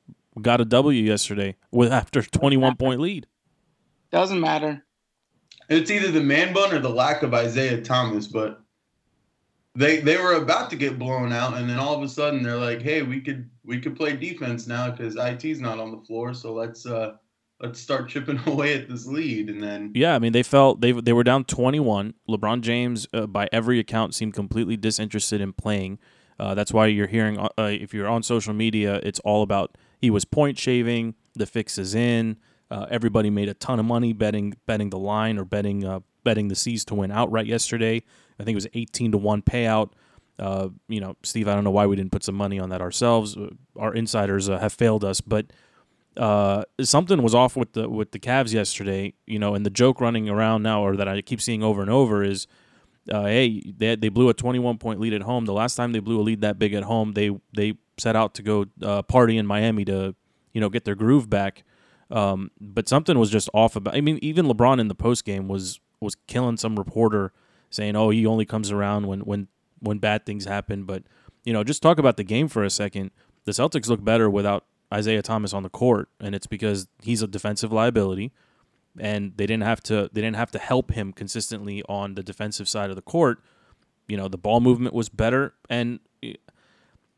got 0.42 0.62
a 0.62 0.66
W 0.66 1.04
yesterday 1.04 1.58
with 1.72 1.92
after 1.92 2.22
twenty 2.22 2.58
one 2.58 2.76
point 2.76 3.02
lead. 3.02 3.28
Doesn't 4.12 4.40
matter. 4.40 4.86
It's 5.70 5.90
either 5.90 6.12
the 6.12 6.22
man 6.22 6.54
bun 6.54 6.74
or 6.74 6.80
the 6.80 6.90
lack 6.90 7.24
of 7.24 7.34
Isaiah 7.34 7.82
Thomas, 7.82 8.28
but 8.28 8.62
they 9.76 10.02
they 10.02 10.18
were 10.18 10.34
about 10.34 10.70
to 10.70 10.76
get 10.76 11.00
blown 11.00 11.34
out, 11.34 11.56
and 11.56 11.70
then 11.70 11.80
all 11.80 11.96
of 11.96 12.04
a 12.04 12.10
sudden 12.10 12.44
they're 12.44 12.58
like, 12.58 12.82
"Hey, 12.82 13.02
we 13.02 13.22
could 13.22 13.50
we 13.64 13.80
could 13.80 13.96
play 13.96 14.16
defense 14.16 14.68
now 14.68 14.92
because 14.92 15.16
IT's 15.16 15.60
not 15.60 15.80
on 15.80 15.92
the 15.92 16.06
floor, 16.06 16.34
so 16.34 16.54
let's 16.54 16.86
uh 16.86 17.14
let's 17.62 17.80
start 17.80 18.10
chipping 18.10 18.40
away 18.46 18.76
at 18.76 18.90
this 18.90 19.06
lead." 19.06 19.50
And 19.50 19.62
then 19.62 19.92
yeah, 19.96 20.16
I 20.16 20.20
mean 20.20 20.34
they 20.34 20.44
felt 20.44 20.82
they 20.82 20.92
they 20.92 21.14
were 21.14 21.24
down 21.24 21.46
twenty 21.46 21.80
one. 21.80 22.14
LeBron 22.30 22.62
James, 22.62 23.08
uh, 23.14 23.28
by 23.28 23.48
every 23.52 23.80
account, 23.80 24.16
seemed 24.16 24.34
completely 24.34 24.78
disinterested 24.78 25.42
in 25.42 25.54
playing. 25.54 26.00
Uh, 26.40 26.56
that's 26.56 26.74
why 26.74 26.88
you're 26.88 27.08
hearing 27.08 27.38
uh, 27.38 27.50
if 27.58 27.94
you're 27.94 28.08
on 28.08 28.24
social 28.24 28.54
media, 28.54 29.00
it's 29.04 29.20
all 29.20 29.44
about 29.44 29.78
he 30.00 30.10
was 30.10 30.26
point 30.26 30.58
shaving. 30.58 31.16
The 31.36 31.46
fix 31.46 31.78
is 31.78 31.96
in. 31.96 32.38
Uh, 32.70 32.88
everybody 32.90 33.30
made 33.30 33.50
a 33.50 33.54
ton 33.54 33.80
of 33.80 33.86
money 33.86 34.14
betting 34.14 34.54
betting 34.66 34.90
the 34.90 34.98
line 34.98 35.38
or 35.38 35.46
betting 35.46 35.86
uh, 35.86 36.00
betting 36.24 36.48
the 36.48 36.56
seas 36.56 36.86
to 36.86 36.96
win 36.96 37.12
outright 37.12 37.46
yesterday. 37.46 38.02
I 38.40 38.44
think 38.44 38.54
it 38.54 38.56
was 38.56 38.68
18 38.74 39.12
to 39.12 39.18
1 39.18 39.42
payout. 39.44 39.92
Uh, 40.40 40.70
you 40.88 41.00
know, 41.00 41.16
Steve, 41.24 41.48
I 41.48 41.54
don't 41.54 41.64
know 41.64 41.72
why 41.72 41.86
we 41.86 41.96
didn't 41.96 42.12
put 42.12 42.24
some 42.24 42.36
money 42.36 42.60
on 42.60 42.70
that 42.70 42.82
ourselves. 42.82 43.38
Uh, 43.38 43.50
our 43.76 43.94
insiders 43.94 44.50
uh, 44.50 44.58
have 44.58 44.74
failed 44.74 45.04
us, 45.04 45.22
but 45.22 45.48
uh, 46.18 46.64
something 46.82 47.22
was 47.22 47.34
off 47.34 47.56
with 47.56 47.74
the 47.74 47.90
with 47.90 48.12
the 48.12 48.20
Cavs 48.20 48.54
yesterday. 48.54 49.14
You 49.26 49.40
know, 49.40 49.56
and 49.56 49.66
the 49.66 49.70
joke 49.70 50.02
running 50.02 50.30
around 50.30 50.64
now, 50.64 50.84
or 50.84 50.96
that 50.98 51.08
I 51.08 51.22
keep 51.22 51.42
seeing 51.42 51.64
over 51.64 51.82
and 51.82 51.90
over, 51.90 52.24
is, 52.24 52.48
uh, 53.12 53.26
hey, 53.26 53.62
they 53.78 53.96
they 53.96 54.10
blew 54.10 54.30
a 54.30 54.34
21 54.34 54.78
point 54.78 55.00
lead 55.00 55.14
at 55.14 55.22
home. 55.22 55.46
The 55.46 55.54
last 55.54 55.76
time 55.76 55.92
they 55.92 56.00
blew 56.00 56.20
a 56.20 56.24
lead 56.24 56.42
that 56.42 56.60
big 56.60 56.74
at 56.74 56.84
home, 56.84 57.14
they 57.14 57.32
they 57.56 57.76
set 57.98 58.16
out 58.16 58.34
to 58.36 58.44
go 58.44 58.66
uh, 58.82 59.02
party 59.04 59.38
in 59.38 59.46
Miami 59.46 59.86
to, 59.86 60.16
you 60.54 60.62
know, 60.62 60.70
get 60.70 60.86
their 60.86 60.96
groove 60.96 61.30
back. 61.30 61.64
Um, 62.10 62.52
but 62.60 62.90
something 62.90 63.18
was 63.18 63.30
just 63.30 63.50
off 63.54 63.76
about. 63.76 63.96
I 63.96 64.02
mean, 64.02 64.20
even 64.22 64.48
LeBron 64.48 64.80
in 64.80 64.90
the 64.90 64.96
post 64.96 65.24
game 65.24 65.48
was 65.48 65.80
was 66.02 66.16
killing 66.28 66.58
some 66.58 66.76
reporter 66.76 67.32
saying, 67.70 67.96
"Oh, 67.96 68.10
he 68.10 68.26
only 68.26 68.46
comes 68.46 68.70
around 68.70 69.08
when 69.08 69.22
when 69.22 69.48
when 69.80 70.00
bad 70.00 70.26
things 70.26 70.44
happen." 70.44 70.84
But 70.84 71.04
you 71.46 71.54
know, 71.54 71.64
just 71.64 71.82
talk 71.82 71.98
about 72.00 72.18
the 72.18 72.26
game 72.26 72.50
for 72.50 72.66
a 72.66 72.70
second. 72.70 73.12
The 73.46 73.54
Celtics 73.54 73.88
look 73.88 74.04
better 74.04 74.30
without 74.30 74.66
Isaiah 74.94 75.22
Thomas 75.22 75.54
on 75.54 75.64
the 75.64 75.70
court, 75.70 76.10
and 76.20 76.36
it's 76.36 76.48
because 76.48 76.88
he's 77.02 77.22
a 77.22 77.28
defensive 77.28 77.72
liability, 77.72 78.32
and 79.00 79.34
they 79.38 79.46
didn't 79.46 79.64
have 79.64 79.82
to 79.84 80.10
they 80.12 80.22
didn't 80.22 80.36
have 80.36 80.52
to 80.52 80.60
help 80.60 80.92
him 80.92 81.14
consistently 81.14 81.84
on 81.88 82.16
the 82.16 82.24
defensive 82.24 82.68
side 82.68 82.90
of 82.90 82.96
the 82.96 83.02
court. 83.02 83.40
You 84.08 84.18
know, 84.18 84.28
the 84.28 84.38
ball 84.38 84.60
movement 84.60 84.94
was 84.94 85.10
better, 85.10 85.54
and 85.70 86.00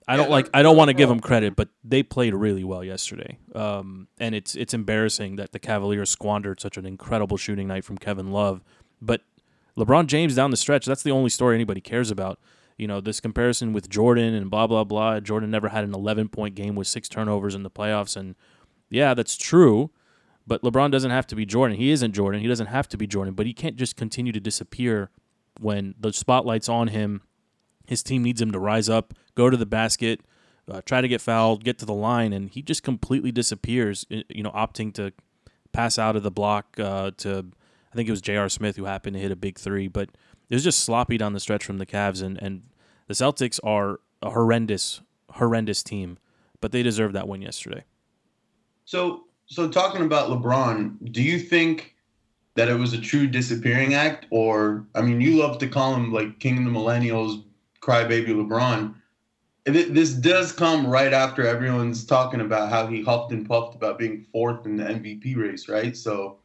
I 0.08 0.18
don't 0.18 0.30
like 0.30 0.50
I 0.54 0.62
don't 0.62 0.78
want 0.78 0.90
to 0.90 0.94
give 0.94 1.10
them 1.10 1.20
credit, 1.20 1.56
but 1.56 1.70
they 1.84 2.04
played 2.04 2.34
really 2.34 2.64
well 2.64 2.84
yesterday. 2.84 3.38
Um, 3.56 4.08
and 4.20 4.36
it's 4.36 4.56
it's 4.56 4.74
embarrassing 4.74 5.38
that 5.38 5.52
the 5.52 5.60
Cavaliers 5.60 6.10
squandered 6.10 6.60
such 6.60 6.78
an 6.78 6.86
incredible 6.86 7.38
shooting 7.38 7.68
night 7.68 7.86
from 7.86 7.98
Kevin 7.98 8.32
Love. 8.32 8.64
But 9.02 9.22
LeBron 9.78 10.08
James 10.08 10.36
down 10.36 10.52
the 10.52 10.58
stretch, 10.58 10.86
that's 10.86 11.04
the 11.04 11.12
only 11.12 11.30
story 11.30 11.56
anybody 11.56 11.82
cares 11.82 12.12
about. 12.12 12.40
You 12.78 12.88
know, 12.88 13.02
this 13.02 13.20
comparison 13.20 13.74
with 13.74 13.90
Jordan 13.90 14.34
and 14.34 14.50
blah, 14.50 14.68
blah, 14.68 14.84
blah. 14.84 15.20
Jordan 15.20 15.52
never 15.52 15.70
had 15.70 15.84
an 15.84 15.94
11 15.94 16.30
point 16.30 16.56
game 16.56 16.76
with 16.76 16.88
six 16.88 17.08
turnovers 17.08 17.56
in 17.56 17.64
the 17.64 17.70
playoffs. 17.70 18.16
And 18.16 18.36
yeah, 18.90 19.14
that's 19.14 19.36
true. 19.36 19.92
But 20.46 20.62
LeBron 20.62 20.92
doesn't 20.92 21.12
have 21.12 21.28
to 21.28 21.36
be 21.36 21.46
Jordan. 21.46 21.78
He 21.78 21.92
isn't 21.92 22.14
Jordan. 22.14 22.42
He 22.42 22.48
doesn't 22.48 22.68
have 22.68 22.88
to 22.90 22.98
be 22.98 23.08
Jordan. 23.08 23.34
But 23.34 23.46
he 23.46 23.54
can't 23.54 23.76
just 23.76 23.96
continue 23.96 24.32
to 24.32 24.40
disappear 24.40 25.10
when 25.60 25.96
the 26.00 26.12
spotlight's 26.12 26.68
on 26.68 26.90
him. 26.90 27.22
His 27.88 28.04
team 28.04 28.24
needs 28.24 28.42
him 28.42 28.52
to 28.52 28.60
rise 28.60 28.90
up, 28.90 29.14
go 29.36 29.50
to 29.50 29.58
the 29.58 29.66
basket, 29.66 30.22
uh, 30.70 30.82
try 30.86 31.02
to 31.02 31.08
get 31.08 31.22
fouled, 31.22 31.64
get 31.64 31.78
to 31.80 31.86
the 31.86 31.94
line, 31.94 32.34
and 32.34 32.50
he 32.50 32.62
just 32.62 32.84
completely 32.84 33.32
disappears. 33.32 34.06
You 34.10 34.44
know, 34.44 34.52
opting 34.52 34.94
to 34.96 35.12
pass 35.74 36.00
out 36.00 36.16
of 36.16 36.24
the 36.24 36.32
block 36.32 36.80
uh, 36.80 37.12
to 37.18 37.46
I 37.92 37.96
think 37.96 38.08
it 38.08 38.12
was 38.12 38.22
J.R. 38.22 38.50
Smith 38.50 38.76
who 38.76 38.86
happened 38.86 39.16
to 39.16 39.20
hit 39.20 39.32
a 39.32 39.36
big 39.36 39.60
three, 39.60 39.88
but 39.88 40.10
it 40.50 40.56
was 40.56 40.64
just 40.64 40.80
sloppy 40.80 41.18
down 41.18 41.34
the 41.34 41.40
stretch 41.40 41.66
from 41.66 41.78
the 41.78 41.86
Cavs, 41.86 42.22
and, 42.22 42.38
and 42.42 42.64
the 43.08 43.14
Celtics 43.14 43.60
are 43.64 44.00
a 44.22 44.32
horrendous, 44.32 45.02
horrendous 45.32 45.84
team, 45.84 46.18
but 46.62 46.72
they 46.72 46.84
deserved 46.84 47.16
that 47.16 47.28
win 47.28 47.42
yesterday. 47.42 47.84
So, 48.86 49.26
so 49.46 49.70
talking 49.70 50.04
about 50.04 50.30
LeBron, 50.30 51.12
do 51.12 51.22
you 51.22 51.40
think 51.40 51.94
that 52.56 52.70
it 52.70 52.76
was 52.76 52.94
a 52.94 53.02
true 53.02 53.28
disappearing 53.28 53.94
act, 53.94 54.28
or 54.30 54.86
I 54.96 55.02
mean, 55.02 55.22
you 55.22 55.38
love 55.38 55.58
to 55.60 55.68
call 55.68 55.96
him 55.96 56.12
like 56.12 56.40
King 56.40 56.60
of 56.60 56.66
the 56.66 56.70
Millennials, 56.80 57.44
crybaby 57.82 58.28
LeBron. 58.28 58.96
This 59.66 60.14
does 60.14 60.52
come 60.52 60.86
right 60.86 61.14
after 61.14 61.48
everyone's 61.48 62.06
talking 62.06 62.42
about 62.42 62.70
how 62.70 62.86
he 62.88 63.02
huffed 63.02 63.32
and 63.32 63.48
puffed 63.48 63.76
about 63.76 63.98
being 63.98 64.26
fourth 64.32 64.66
in 64.66 64.76
the 64.76 64.84
MVP 64.84 65.38
race, 65.38 65.70
right? 65.70 65.96
So 65.96 66.40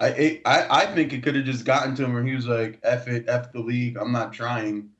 I 0.00 0.40
I, 0.44 0.66
I 0.82 0.86
think 0.86 1.12
it 1.12 1.22
could 1.22 1.34
have 1.34 1.44
just 1.44 1.64
gotten 1.64 1.94
to 1.96 2.04
him 2.04 2.12
where 2.12 2.24
he 2.24 2.34
was 2.34 2.46
like, 2.46 2.78
"F 2.82 3.08
it, 3.08 3.24
f 3.28 3.52
the 3.52 3.60
league. 3.60 3.96
I'm 3.96 4.12
not 4.12 4.32
trying," 4.32 4.90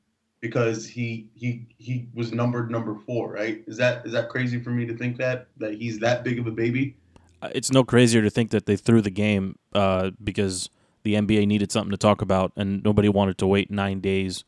because 0.41 0.85
he 0.85 1.29
he 1.33 1.67
he 1.77 2.07
was 2.13 2.31
numbered 2.31 2.69
number 2.71 2.95
four, 2.95 3.31
right? 3.31 3.63
Is 3.67 3.77
that 3.77 4.05
is 4.05 4.11
that 4.13 4.29
crazy 4.29 4.59
for 4.59 4.71
me 4.71 4.85
to 4.85 4.95
think 4.95 5.17
that 5.17 5.47
that 5.57 5.75
he's 5.75 5.99
that 5.99 6.23
big 6.23 6.39
of 6.39 6.47
a 6.47 6.51
baby? 6.51 6.95
Uh, 7.41 7.49
it's 7.55 7.71
no 7.71 7.83
crazier 7.83 8.21
to 8.21 8.29
think 8.29 8.51
that 8.51 8.65
they 8.65 8.75
threw 8.75 9.01
the 9.01 9.09
game 9.09 9.57
uh, 9.73 10.11
because 10.21 10.69
the 11.03 11.09
the 11.09 11.15
NBA 11.15 11.47
needed 11.47 11.71
something 11.71 11.91
to 11.91 11.97
talk 11.97 12.21
about, 12.21 12.51
and 12.55 12.83
nobody 12.83 13.09
wanted 13.09 13.37
to 13.39 13.47
wait 13.47 13.71
nine 13.71 13.99
days 13.99 14.43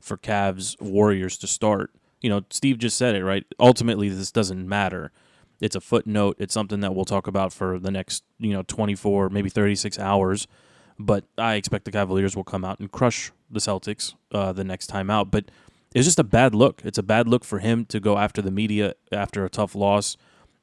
for 0.00 0.16
Cavs 0.16 0.80
Warriors 0.80 1.36
to 1.38 1.46
start. 1.46 1.92
You 2.22 2.30
know, 2.30 2.44
Steve 2.50 2.78
just 2.78 2.96
said 2.96 3.14
it 3.14 3.24
right. 3.24 3.44
Ultimately, 3.58 4.08
this 4.08 4.32
doesn't 4.32 4.68
matter. 4.68 5.12
It's 5.60 5.76
a 5.76 5.80
footnote. 5.80 6.36
It's 6.38 6.54
something 6.54 6.80
that 6.80 6.94
we'll 6.94 7.04
talk 7.04 7.26
about 7.26 7.52
for 7.52 7.78
the 7.78 7.90
next 7.90 8.24
you 8.38 8.52
know 8.52 8.62
24, 8.62 9.28
maybe 9.30 9.50
36 9.50 9.98
hours. 9.98 10.46
But 10.98 11.24
I 11.38 11.54
expect 11.54 11.86
the 11.86 11.92
Cavaliers 11.92 12.36
will 12.36 12.44
come 12.44 12.64
out 12.64 12.78
and 12.78 12.90
crush 12.92 13.32
the 13.50 13.60
Celtics 13.60 14.14
uh, 14.32 14.52
the 14.52 14.64
next 14.64 14.88
time 14.88 15.10
out. 15.10 15.30
But 15.30 15.50
it's 15.94 16.06
just 16.06 16.18
a 16.18 16.24
bad 16.24 16.54
look. 16.54 16.82
It's 16.84 16.98
a 16.98 17.02
bad 17.02 17.26
look 17.26 17.44
for 17.44 17.58
him 17.58 17.84
to 17.86 18.00
go 18.00 18.18
after 18.18 18.40
the 18.42 18.50
media 18.50 18.94
after 19.10 19.44
a 19.44 19.50
tough 19.50 19.74
loss. 19.74 20.16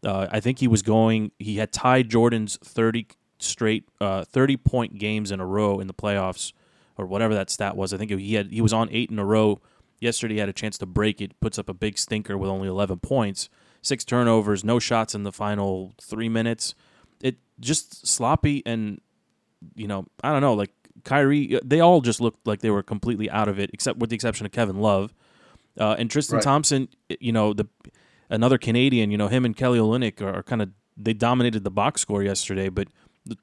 Uh, 0.05 0.27
I 0.31 0.39
think 0.39 0.59
he 0.59 0.67
was 0.67 0.81
going. 0.81 1.31
He 1.39 1.57
had 1.57 1.71
tied 1.71 2.09
Jordan's 2.09 2.57
thirty 2.63 3.07
straight, 3.39 3.87
uh, 3.99 4.23
thirty 4.23 4.57
point 4.57 4.99
games 4.99 5.31
in 5.31 5.39
a 5.39 5.45
row 5.45 5.79
in 5.79 5.87
the 5.87 5.93
playoffs, 5.93 6.53
or 6.97 7.05
whatever 7.05 7.33
that 7.33 7.49
stat 7.49 7.75
was. 7.75 7.93
I 7.93 7.97
think 7.97 8.11
he 8.11 8.35
had 8.35 8.51
he 8.51 8.61
was 8.61 8.73
on 8.73 8.89
eight 8.91 9.09
in 9.11 9.19
a 9.19 9.25
row. 9.25 9.59
Yesterday, 9.99 10.35
he 10.35 10.39
had 10.39 10.49
a 10.49 10.53
chance 10.53 10.77
to 10.77 10.85
break 10.85 11.19
it. 11.19 11.37
Puts 11.39 11.57
up 11.57 11.67
a 11.67 11.73
big 11.73 11.97
stinker 11.97 12.37
with 12.37 12.49
only 12.49 12.67
eleven 12.67 12.99
points, 12.99 13.49
six 13.87 14.03
turnovers, 14.03 14.63
no 14.63 14.79
shots 14.79 15.15
in 15.15 15.23
the 15.23 15.31
final 15.31 15.93
three 16.01 16.29
minutes. 16.29 16.75
It 17.21 17.37
just 17.59 18.05
sloppy 18.05 18.61
and 18.65 19.01
you 19.75 19.87
know 19.87 20.05
I 20.23 20.31
don't 20.31 20.41
know 20.41 20.53
like 20.53 20.71
Kyrie. 21.03 21.59
They 21.63 21.79
all 21.79 22.01
just 22.01 22.21
looked 22.21 22.45
like 22.45 22.59
they 22.59 22.69
were 22.69 22.83
completely 22.83 23.29
out 23.29 23.47
of 23.47 23.59
it, 23.59 23.69
except 23.73 23.99
with 23.99 24.09
the 24.09 24.15
exception 24.15 24.45
of 24.45 24.51
Kevin 24.51 24.79
Love. 24.79 25.13
Uh, 25.79 25.95
and 25.97 26.09
Tristan 26.09 26.37
right. 26.37 26.43
Thompson, 26.43 26.89
you 27.19 27.31
know, 27.31 27.53
the 27.53 27.67
another 28.29 28.57
Canadian, 28.57 29.11
you 29.11 29.17
know, 29.17 29.27
him 29.27 29.45
and 29.45 29.55
Kelly 29.55 29.79
Olynyk 29.79 30.21
are, 30.21 30.39
are 30.39 30.43
kind 30.43 30.61
of 30.61 30.69
they 30.95 31.13
dominated 31.13 31.63
the 31.63 31.71
box 31.71 32.01
score 32.01 32.23
yesterday, 32.23 32.69
but 32.69 32.87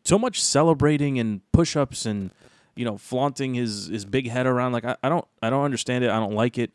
so 0.04 0.18
much 0.18 0.42
celebrating 0.42 1.18
and 1.18 1.40
push-ups 1.52 2.06
and 2.06 2.30
you 2.74 2.84
know 2.84 2.96
flaunting 2.98 3.54
his 3.54 3.86
his 3.86 4.04
big 4.04 4.28
head 4.28 4.46
around 4.46 4.72
like 4.72 4.84
I, 4.84 4.96
I 5.02 5.08
don't 5.08 5.26
I 5.42 5.50
don't 5.50 5.64
understand 5.64 6.04
it. 6.04 6.10
I 6.10 6.18
don't 6.18 6.34
like 6.34 6.58
it. 6.58 6.72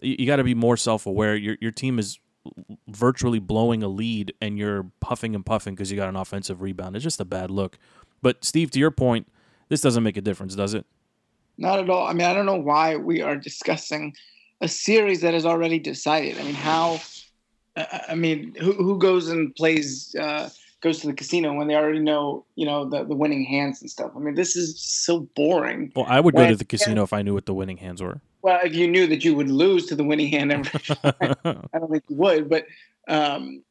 You, 0.00 0.16
you 0.20 0.26
got 0.26 0.36
to 0.36 0.44
be 0.44 0.54
more 0.54 0.76
self-aware. 0.76 1.36
Your 1.36 1.56
your 1.60 1.72
team 1.72 1.98
is 1.98 2.18
virtually 2.88 3.38
blowing 3.38 3.82
a 3.82 3.88
lead 3.88 4.34
and 4.40 4.58
you're 4.58 4.90
puffing 5.00 5.34
and 5.34 5.44
puffing 5.46 5.74
because 5.74 5.90
you 5.90 5.96
got 5.96 6.08
an 6.08 6.16
offensive 6.16 6.60
rebound. 6.60 6.96
It's 6.96 7.02
just 7.02 7.20
a 7.20 7.24
bad 7.24 7.50
look. 7.50 7.78
But 8.20 8.44
Steve, 8.44 8.70
to 8.72 8.78
your 8.78 8.90
point, 8.90 9.28
this 9.68 9.80
doesn't 9.80 10.02
make 10.02 10.16
a 10.16 10.20
difference, 10.20 10.54
does 10.54 10.74
it? 10.74 10.86
Not 11.58 11.78
at 11.78 11.90
all. 11.90 12.06
I 12.06 12.12
mean, 12.12 12.26
I 12.26 12.34
don't 12.34 12.46
know 12.46 12.56
why 12.56 12.96
we 12.96 13.22
are 13.22 13.36
discussing 13.36 14.14
a 14.60 14.68
series 14.68 15.20
that 15.20 15.34
is 15.34 15.46
already 15.46 15.78
decided. 15.78 16.38
I 16.38 16.44
mean, 16.44 16.54
how? 16.54 17.00
I 17.76 18.14
mean, 18.14 18.54
who 18.60 18.72
who 18.72 18.98
goes 18.98 19.28
and 19.28 19.54
plays? 19.54 20.14
Uh, 20.18 20.48
goes 20.82 20.98
to 20.98 21.06
the 21.06 21.14
casino 21.14 21.54
when 21.54 21.68
they 21.68 21.76
already 21.76 22.00
know, 22.00 22.44
you 22.56 22.66
know, 22.66 22.84
the, 22.84 23.04
the 23.04 23.14
winning 23.14 23.44
hands 23.44 23.80
and 23.80 23.90
stuff. 23.90 24.10
I 24.14 24.18
mean, 24.18 24.34
this 24.34 24.56
is 24.56 24.78
so 24.80 25.28
boring. 25.36 25.92
Well, 25.94 26.06
I 26.08 26.20
would 26.20 26.34
go 26.34 26.46
to 26.46 26.56
the 26.56 26.64
casino 26.64 27.04
if 27.04 27.12
I 27.12 27.22
knew 27.22 27.34
what 27.34 27.46
the 27.46 27.54
winning 27.54 27.76
hands 27.78 28.02
were. 28.02 28.20
Well, 28.42 28.60
if 28.64 28.74
you 28.74 28.88
knew 28.88 29.06
that 29.06 29.24
you 29.24 29.34
would 29.34 29.50
lose 29.50 29.86
to 29.86 29.94
the 29.94 30.04
winning 30.04 30.28
hand 30.28 30.52
every 30.52 30.80
I 31.04 31.78
don't 31.78 31.90
think 31.90 32.04
you 32.08 32.16
would, 32.16 32.48
but 32.48 32.66
um, 33.08 33.62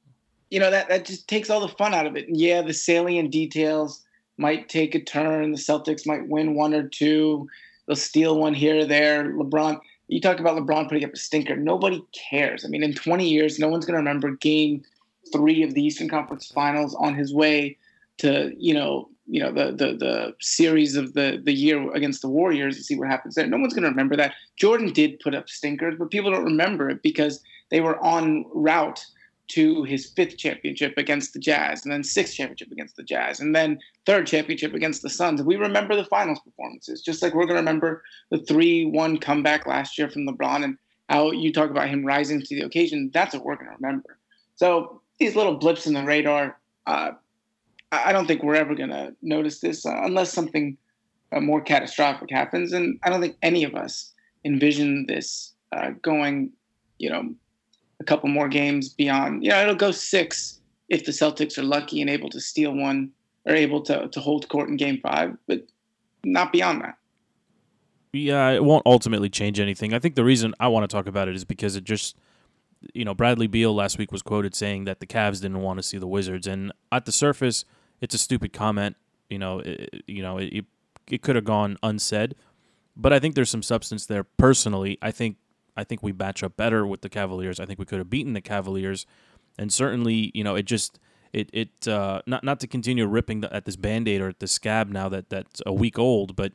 you 0.50 0.60
know 0.60 0.72
that 0.72 0.90
that 0.90 1.06
just 1.06 1.28
takes 1.28 1.50
all 1.50 1.60
the 1.60 1.68
fun 1.68 1.94
out 1.94 2.06
of 2.06 2.16
it. 2.16 2.28
And 2.28 2.38
yeah, 2.38 2.62
the 2.62 2.74
salient 2.74 3.32
details 3.32 4.04
might 4.38 4.70
take 4.70 4.96
a 4.96 5.00
turn. 5.00 5.51
The 5.51 5.58
Celtics 5.58 6.08
might 6.08 6.28
win 6.28 6.56
one 6.56 6.74
or 6.74 6.88
two. 6.88 7.48
They'll 7.86 7.96
steal 7.96 8.40
one 8.40 8.54
here 8.54 8.80
or 8.80 8.86
there. 8.86 9.25
LeBron 9.25 9.80
you 10.12 10.20
talk 10.20 10.42
about 10.42 10.58
LeBron 10.58 10.90
putting 10.90 11.06
up 11.06 11.13
a 11.13 11.18
stinker. 11.18 11.56
Nobody 11.56 12.04
cares. 12.12 12.66
I 12.66 12.68
mean, 12.68 12.84
in 12.84 12.94
20 12.94 13.28
years, 13.28 13.58
no 13.58 13.70
one's 13.70 13.86
going 13.86 13.94
to 13.94 14.00
remember 14.00 14.36
game 14.36 14.84
three 15.32 15.63
of 15.63 15.74
the 15.74 15.82
Eastern 15.82 16.10
Conference 16.10 16.48
Finals 16.48 16.94
on 16.96 17.16
his 17.16 17.34
way 17.34 17.78
to, 18.18 18.54
you 18.58 18.74
know, 18.74 19.10
you 19.32 19.42
know 19.42 19.52
the 19.52 19.72
the 19.72 19.96
the 19.96 20.36
series 20.42 20.98
of 20.98 21.14
the 21.14 21.42
the 21.42 21.54
year 21.54 21.90
against 21.94 22.22
the 22.22 22.28
Warriors 22.28 22.76
to 22.76 22.84
see 22.84 22.98
what 22.98 23.08
happens 23.08 23.36
there. 23.36 23.48
No 23.48 23.58
one's 23.58 23.74
going 23.74 23.84
to 23.84 23.90
remember 23.90 24.18
that. 24.18 24.34
Jordan 24.58 24.92
did 24.92 25.22
put 25.22 25.34
up 25.34 25.48
stinkers, 25.48 25.96
but 25.98 26.12
people 26.12 26.32
don't 26.32 26.44
remember 26.44 26.90
it 26.90 27.02
because 27.02 27.42
they 27.70 27.80
were 27.80 27.98
on 28.04 28.46
route 28.54 29.06
to 29.52 29.84
his 29.84 30.08
fifth 30.08 30.38
championship 30.38 30.94
against 30.98 31.32
the 31.32 31.40
Jazz, 31.40 31.86
and 31.86 31.94
then 31.94 32.04
sixth 32.04 32.36
championship 32.36 32.74
against 32.74 32.98
the 32.98 33.04
Jazz, 33.04 33.40
and 33.40 33.56
then 33.56 33.80
third 34.06 34.28
championship 34.28 34.74
against 34.74 35.02
the 35.02 35.10
Suns. 35.10 35.42
We 35.42 35.56
remember 35.56 35.96
the 35.96 36.06
finals 36.06 36.40
performances, 36.40 37.02
just 37.02 37.22
like 37.22 37.34
we're 37.34 37.46
going 37.46 37.56
to 37.56 37.62
remember 37.62 38.04
the 38.32 38.40
3 38.40 38.86
1 38.88 39.18
comeback 39.20 39.66
last 39.66 39.98
year 39.98 40.10
from 40.10 40.28
LeBron 40.28 40.66
and 40.66 40.78
how 41.08 41.32
you 41.32 41.54
talk 41.54 41.70
about 41.70 41.88
him 41.88 42.06
rising 42.06 42.42
to 42.42 42.56
the 42.56 42.66
occasion. 42.66 43.12
That's 43.14 43.34
what 43.34 43.46
we're 43.46 43.56
going 43.56 43.68
to 43.68 43.76
remember. 43.80 44.18
So 44.56 45.02
these 45.20 45.38
little 45.38 45.56
blips 45.56 45.88
in 45.88 45.94
the 45.94 46.04
radar, 46.04 46.58
uh, 46.86 47.12
I 47.91 48.13
don't 48.13 48.25
think 48.25 48.41
we're 48.41 48.55
ever 48.55 48.74
going 48.75 48.89
to 48.89 49.13
notice 49.21 49.60
this 49.60 49.86
uh, 49.86 50.01
unless 50.03 50.31
something 50.31 50.77
uh, 51.31 51.41
more 51.41 51.62
catastrophic 51.62 52.29
happens. 52.31 52.74
And 52.74 53.00
I 53.03 53.10
don't 53.10 53.21
think 53.21 53.38
any 53.41 53.63
of 53.63 53.75
us 53.75 54.13
envision 54.45 55.05
this 55.07 55.53
uh, 55.71 55.91
going, 56.01 56.51
you 57.00 57.10
know, 57.10 57.33
a 58.00 58.03
couple 58.03 58.29
more 58.29 58.48
games 58.48 58.89
beyond. 58.89 59.43
You 59.43 59.51
know, 59.51 59.62
it'll 59.62 59.75
go 59.75 59.91
six 59.91 60.60
if 60.89 61.05
the 61.05 61.12
Celtics 61.12 61.57
are 61.57 61.63
lucky 61.63 62.01
and 62.01 62.10
able 62.10 62.29
to 62.29 62.39
steal 62.39 62.74
one 62.74 63.12
or 63.45 63.53
able 63.53 63.81
to 63.83 64.07
to 64.07 64.19
hold 64.19 64.50
court 64.50 64.69
in 64.69 64.77
Game 64.77 65.00
Five, 65.01 65.38
but 65.48 65.65
not 66.24 66.51
beyond 66.51 66.81
that. 66.81 66.95
Yeah, 68.13 68.50
it 68.50 68.63
won't 68.63 68.83
ultimately 68.86 69.29
change 69.29 69.60
anything. 69.60 69.93
I 69.93 70.00
think 70.00 70.15
the 70.15 70.24
reason 70.24 70.53
I 70.60 70.67
want 70.67 70.89
to 70.89 70.93
talk 70.93 71.07
about 71.07 71.29
it 71.29 71.36
is 71.36 71.45
because 71.45 71.77
it 71.77 71.86
just, 71.86 72.17
you 72.93 73.05
know, 73.05 73.13
Bradley 73.13 73.48
Beal 73.48 73.74
last 73.74 73.98
week 73.98 74.12
was 74.12 74.21
quoted 74.21 74.53
saying 74.53 74.83
that 74.83 75.00
the 75.00 75.07
Cavs 75.07 75.41
didn't 75.41 75.62
want 75.62 75.79
to 75.79 75.83
see 75.83 75.98
the 75.98 76.07
Wizards, 76.07 76.45
and 76.45 76.74
at 76.91 77.05
the 77.05 77.12
surface, 77.12 77.63
it's 78.01 78.15
a 78.15 78.17
stupid 78.17 78.51
comment. 78.51 78.98
You 79.29 79.39
know, 79.39 79.60
it, 79.60 80.03
you 80.08 80.22
know, 80.22 80.38
it, 80.38 80.65
it 81.10 81.22
could 81.22 81.36
have 81.36 81.46
gone 81.46 81.77
unsaid, 81.81 82.36
but 82.96 83.13
I 83.13 83.20
think 83.20 83.36
there's 83.36 83.50
some 83.50 83.63
substance 83.63 84.05
there. 84.05 84.24
Personally, 84.24 84.98
I 85.01 85.12
think 85.12 85.38
I 85.77 85.84
think 85.84 86.03
we 86.03 86.12
match 86.12 86.43
up 86.43 86.58
better 86.58 86.86
with 86.86 87.01
the 87.01 87.10
Cavaliers. 87.10 87.60
I 87.60 87.65
think 87.65 87.79
we 87.79 87.86
could 87.86 88.00
have 88.00 88.10
beaten 88.10 88.34
the 88.34 88.41
Cavaliers, 88.41 89.05
and 89.58 89.72
certainly, 89.72 90.31
you 90.34 90.43
know, 90.43 90.55
it 90.55 90.63
just 90.63 91.00
it 91.31 91.50
it 91.53 91.88
uh, 91.88 92.22
not 92.25 92.43
not 92.43 92.60
to 92.60 92.67
continue 92.67 93.05
ripping 93.05 93.41
the, 93.41 93.53
at 93.53 93.65
this 93.65 93.77
band 93.77 94.08
aid 94.08 94.22
or 94.22 94.29
at 94.29 94.39
the 94.39 94.48
scab 94.48 94.89
now 94.89 95.08
that 95.10 95.29
that's 95.29 95.62
a 95.65 95.74
week 95.74 95.98
old, 95.98 96.36
but 96.36 96.53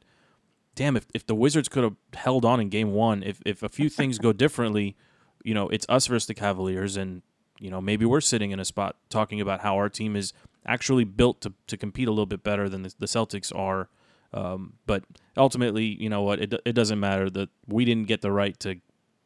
damn, 0.75 0.97
if 0.97 1.07
if 1.15 1.27
the 1.27 1.35
Wizards 1.35 1.69
could 1.69 1.83
have 1.83 1.97
held 2.15 2.45
on 2.45 2.61
in 2.61 2.69
Game 2.69 2.93
One, 2.93 3.23
if 3.23 3.41
if 3.45 3.63
a 3.63 3.69
few 3.69 3.89
things 3.89 4.19
go 4.19 4.33
differently, 4.33 4.97
you 5.43 5.55
know, 5.55 5.69
it's 5.71 5.87
us 5.89 6.07
versus 6.07 6.27
the 6.27 6.35
Cavaliers, 6.35 6.97
and 6.97 7.23
you 7.59 7.71
know 7.71 7.81
maybe 7.81 8.05
we're 8.05 8.21
sitting 8.21 8.53
in 8.53 8.61
a 8.61 8.65
spot 8.65 8.97
talking 9.09 9.41
about 9.41 9.61
how 9.61 9.77
our 9.77 9.89
team 9.89 10.15
is 10.15 10.33
actually 10.67 11.05
built 11.05 11.41
to 11.43 11.53
to 11.67 11.77
compete 11.77 12.09
a 12.09 12.11
little 12.11 12.27
bit 12.27 12.43
better 12.43 12.69
than 12.69 12.83
the, 12.83 12.95
the 12.99 13.07
Celtics 13.07 13.55
are. 13.57 13.89
Um, 14.33 14.75
but 14.87 15.05
ultimately, 15.37 15.85
you 15.85 16.09
know 16.09 16.23
what? 16.23 16.41
It, 16.41 16.55
it 16.65 16.73
doesn't 16.73 17.01
matter 17.01 17.31
that 17.31 17.49
we 17.67 17.85
didn't 17.85 18.07
get 18.09 18.23
the 18.23 18.33
right 18.33 18.59
to 18.61 18.81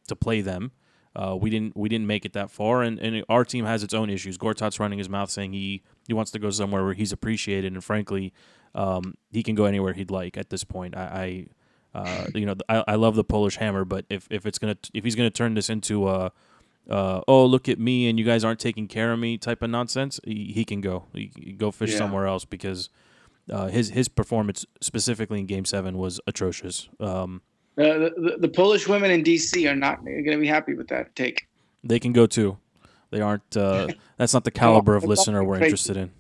to 0.08 0.16
play 0.16 0.40
them. 0.40 0.72
Uh, 1.16 1.36
we 1.40 1.50
didn't 1.50 1.76
we 1.76 1.88
didn't 1.88 2.06
make 2.06 2.24
it 2.24 2.32
that 2.34 2.50
far, 2.50 2.82
and, 2.82 2.98
and 3.00 3.24
our 3.28 3.44
team 3.44 3.64
has 3.64 3.82
its 3.82 3.92
own 3.92 4.08
issues. 4.08 4.38
Gortat's 4.38 4.78
running 4.78 4.98
his 4.98 5.08
mouth 5.08 5.30
saying 5.30 5.52
he 5.52 5.82
he 6.06 6.14
wants 6.14 6.30
to 6.32 6.38
go 6.38 6.50
somewhere 6.50 6.84
where 6.84 6.94
he's 6.94 7.10
appreciated, 7.10 7.72
and 7.72 7.82
frankly, 7.82 8.32
um, 8.74 9.14
he 9.32 9.42
can 9.42 9.56
go 9.56 9.64
anywhere 9.64 9.92
he'd 9.92 10.10
like 10.10 10.36
at 10.36 10.50
this 10.50 10.62
point. 10.62 10.96
I, 10.96 11.48
I 11.94 11.98
uh, 11.98 12.26
you 12.34 12.46
know 12.46 12.54
I, 12.68 12.84
I 12.86 12.94
love 12.94 13.16
the 13.16 13.24
Polish 13.24 13.56
hammer, 13.56 13.84
but 13.84 14.04
if, 14.08 14.28
if 14.30 14.46
it's 14.46 14.58
gonna 14.58 14.76
if 14.94 15.02
he's 15.02 15.16
gonna 15.16 15.30
turn 15.30 15.54
this 15.54 15.68
into 15.68 16.08
a 16.08 16.30
uh, 16.90 17.20
oh 17.28 17.44
look 17.46 17.68
at 17.68 17.78
me 17.78 18.08
and 18.08 18.18
you 18.18 18.24
guys 18.24 18.44
aren't 18.44 18.60
taking 18.60 18.88
care 18.88 19.12
of 19.12 19.18
me 19.18 19.38
type 19.38 19.62
of 19.62 19.70
nonsense, 19.70 20.20
he, 20.24 20.52
he 20.52 20.64
can 20.64 20.80
go 20.80 21.06
he, 21.14 21.30
he 21.36 21.52
go 21.52 21.70
fish 21.70 21.92
yeah. 21.92 21.98
somewhere 21.98 22.26
else 22.26 22.44
because 22.44 22.90
uh, 23.50 23.68
his 23.68 23.90
his 23.90 24.08
performance 24.08 24.66
specifically 24.80 25.40
in 25.40 25.46
Game 25.46 25.64
Seven 25.64 25.98
was 25.98 26.20
atrocious. 26.26 26.88
Um, 26.98 27.42
uh, 27.78 27.82
the, 27.82 28.36
the, 28.40 28.48
Polish 28.48 28.86
women 28.88 29.10
in 29.10 29.22
D.C. 29.22 29.66
are 29.66 29.76
not 29.76 30.04
going 30.04 30.24
to 30.24 30.38
be 30.38 30.46
happy 30.46 30.74
with 30.74 30.88
that 30.88 31.14
take. 31.14 31.48
They 31.82 31.98
can 31.98 32.12
go 32.12 32.26
too. 32.26 32.58
They 33.10 33.20
aren't. 33.20 33.56
Uh, 33.56 33.88
that's 34.16 34.34
not 34.34 34.44
the 34.44 34.50
caliber 34.50 34.96
of 34.96 35.04
listener 35.04 35.42
we're 35.42 35.62
interested 35.62 35.96
in. 35.96 36.10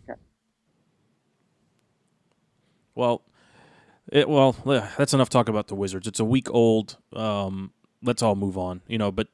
Well, 2.94 3.22
it, 4.10 4.28
well, 4.28 4.56
that's 4.96 5.12
enough 5.12 5.28
talk 5.28 5.48
about 5.48 5.68
the 5.68 5.74
Wizards. 5.74 6.06
It's 6.06 6.20
a 6.20 6.24
week 6.24 6.50
old. 6.50 6.96
Um, 7.12 7.72
let's 8.02 8.22
all 8.22 8.36
move 8.36 8.56
on. 8.56 8.80
You 8.86 8.98
know, 8.98 9.12
but 9.12 9.28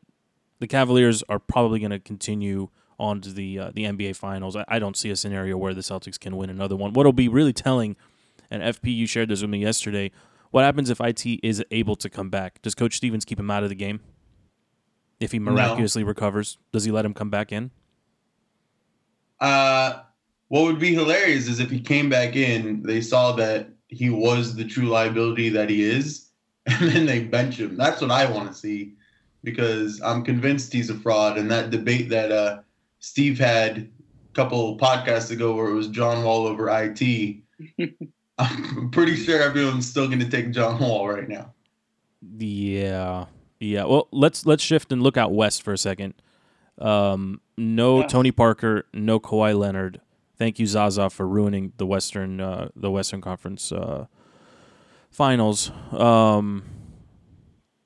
the 0.58 0.66
Cavaliers 0.66 1.22
are 1.28 1.38
probably 1.38 1.78
going 1.78 1.90
to 1.90 1.98
continue 1.98 2.68
on 2.98 3.20
to 3.20 3.30
the 3.30 3.58
uh, 3.58 3.70
the 3.74 3.84
NBA 3.84 4.16
Finals. 4.16 4.56
I, 4.56 4.64
I, 4.68 4.78
don't 4.78 4.96
see 4.96 5.10
a 5.10 5.16
scenario 5.16 5.56
where 5.56 5.74
the 5.74 5.82
Celtics 5.82 6.18
can 6.18 6.36
win 6.36 6.48
another 6.48 6.76
one. 6.76 6.92
What'll 6.92 7.12
be 7.12 7.28
really 7.28 7.52
telling, 7.52 7.96
and 8.50 8.62
FP, 8.62 8.94
you 8.94 9.06
shared 9.06 9.28
this 9.28 9.42
with 9.42 9.50
me 9.50 9.58
yesterday. 9.58 10.10
What 10.50 10.64
happens 10.64 10.88
if 10.88 11.00
IT 11.00 11.26
is 11.42 11.62
able 11.70 11.96
to 11.96 12.08
come 12.08 12.30
back? 12.30 12.62
Does 12.62 12.74
Coach 12.74 12.96
Stevens 12.96 13.24
keep 13.24 13.38
him 13.38 13.50
out 13.50 13.62
of 13.62 13.68
the 13.68 13.74
game? 13.74 14.00
If 15.20 15.32
he 15.32 15.38
miraculously 15.38 16.02
no. 16.02 16.08
recovers, 16.08 16.56
does 16.72 16.84
he 16.84 16.90
let 16.90 17.04
him 17.04 17.14
come 17.14 17.30
back 17.30 17.52
in? 17.52 17.70
Uh, 19.40 20.00
what 20.48 20.64
would 20.64 20.78
be 20.78 20.94
hilarious 20.94 21.48
is 21.48 21.58
if 21.58 21.70
he 21.70 21.80
came 21.80 22.08
back 22.08 22.36
in, 22.36 22.82
they 22.82 23.00
saw 23.00 23.32
that 23.32 23.68
he 23.88 24.08
was 24.08 24.54
the 24.54 24.64
true 24.64 24.86
liability 24.86 25.48
that 25.50 25.68
he 25.68 25.82
is, 25.82 26.30
and 26.66 26.90
then 26.90 27.06
they 27.06 27.20
bench 27.24 27.58
him. 27.58 27.76
That's 27.76 28.00
what 28.00 28.10
I 28.10 28.30
want 28.30 28.48
to 28.48 28.54
see 28.54 28.94
because 29.46 30.02
I'm 30.02 30.22
convinced 30.24 30.72
he's 30.72 30.90
a 30.90 30.94
fraud. 30.94 31.38
And 31.38 31.50
that 31.50 31.70
debate 31.70 32.10
that 32.10 32.30
uh, 32.32 32.58
Steve 32.98 33.38
had 33.38 33.78
a 33.78 34.34
couple 34.34 34.76
podcasts 34.76 35.30
ago 35.30 35.54
where 35.54 35.68
it 35.68 35.74
was 35.74 35.86
John 35.88 36.22
Wall 36.24 36.46
over 36.46 36.68
IT 36.68 37.36
I'm 38.38 38.90
pretty 38.90 39.16
sure 39.16 39.40
everyone's 39.40 39.88
still 39.88 40.08
going 40.08 40.18
to 40.18 40.28
take 40.28 40.50
John 40.50 40.78
Wall 40.78 41.08
right 41.08 41.26
now. 41.26 41.54
Yeah, 42.36 43.26
yeah. 43.60 43.84
Well, 43.84 44.08
let's 44.10 44.44
let's 44.44 44.62
shift 44.62 44.92
and 44.92 45.02
look 45.02 45.16
out 45.16 45.32
west 45.32 45.62
for 45.62 45.72
a 45.72 45.78
second. 45.78 46.12
Um, 46.78 47.40
no 47.56 48.00
Yes. 48.00 48.12
Tony 48.12 48.32
Parker, 48.32 48.84
no 48.92 49.18
Kawhi 49.18 49.58
Leonard. 49.58 50.02
Thank 50.36 50.58
you, 50.58 50.66
Zaza, 50.66 51.08
for 51.08 51.26
ruining 51.26 51.72
the 51.78 51.86
Western 51.86 52.40
uh, 52.42 52.68
the 52.76 52.90
Western 52.90 53.22
Conference 53.22 53.72
uh, 53.72 54.04
Finals. 55.10 55.70
Um, 55.92 56.64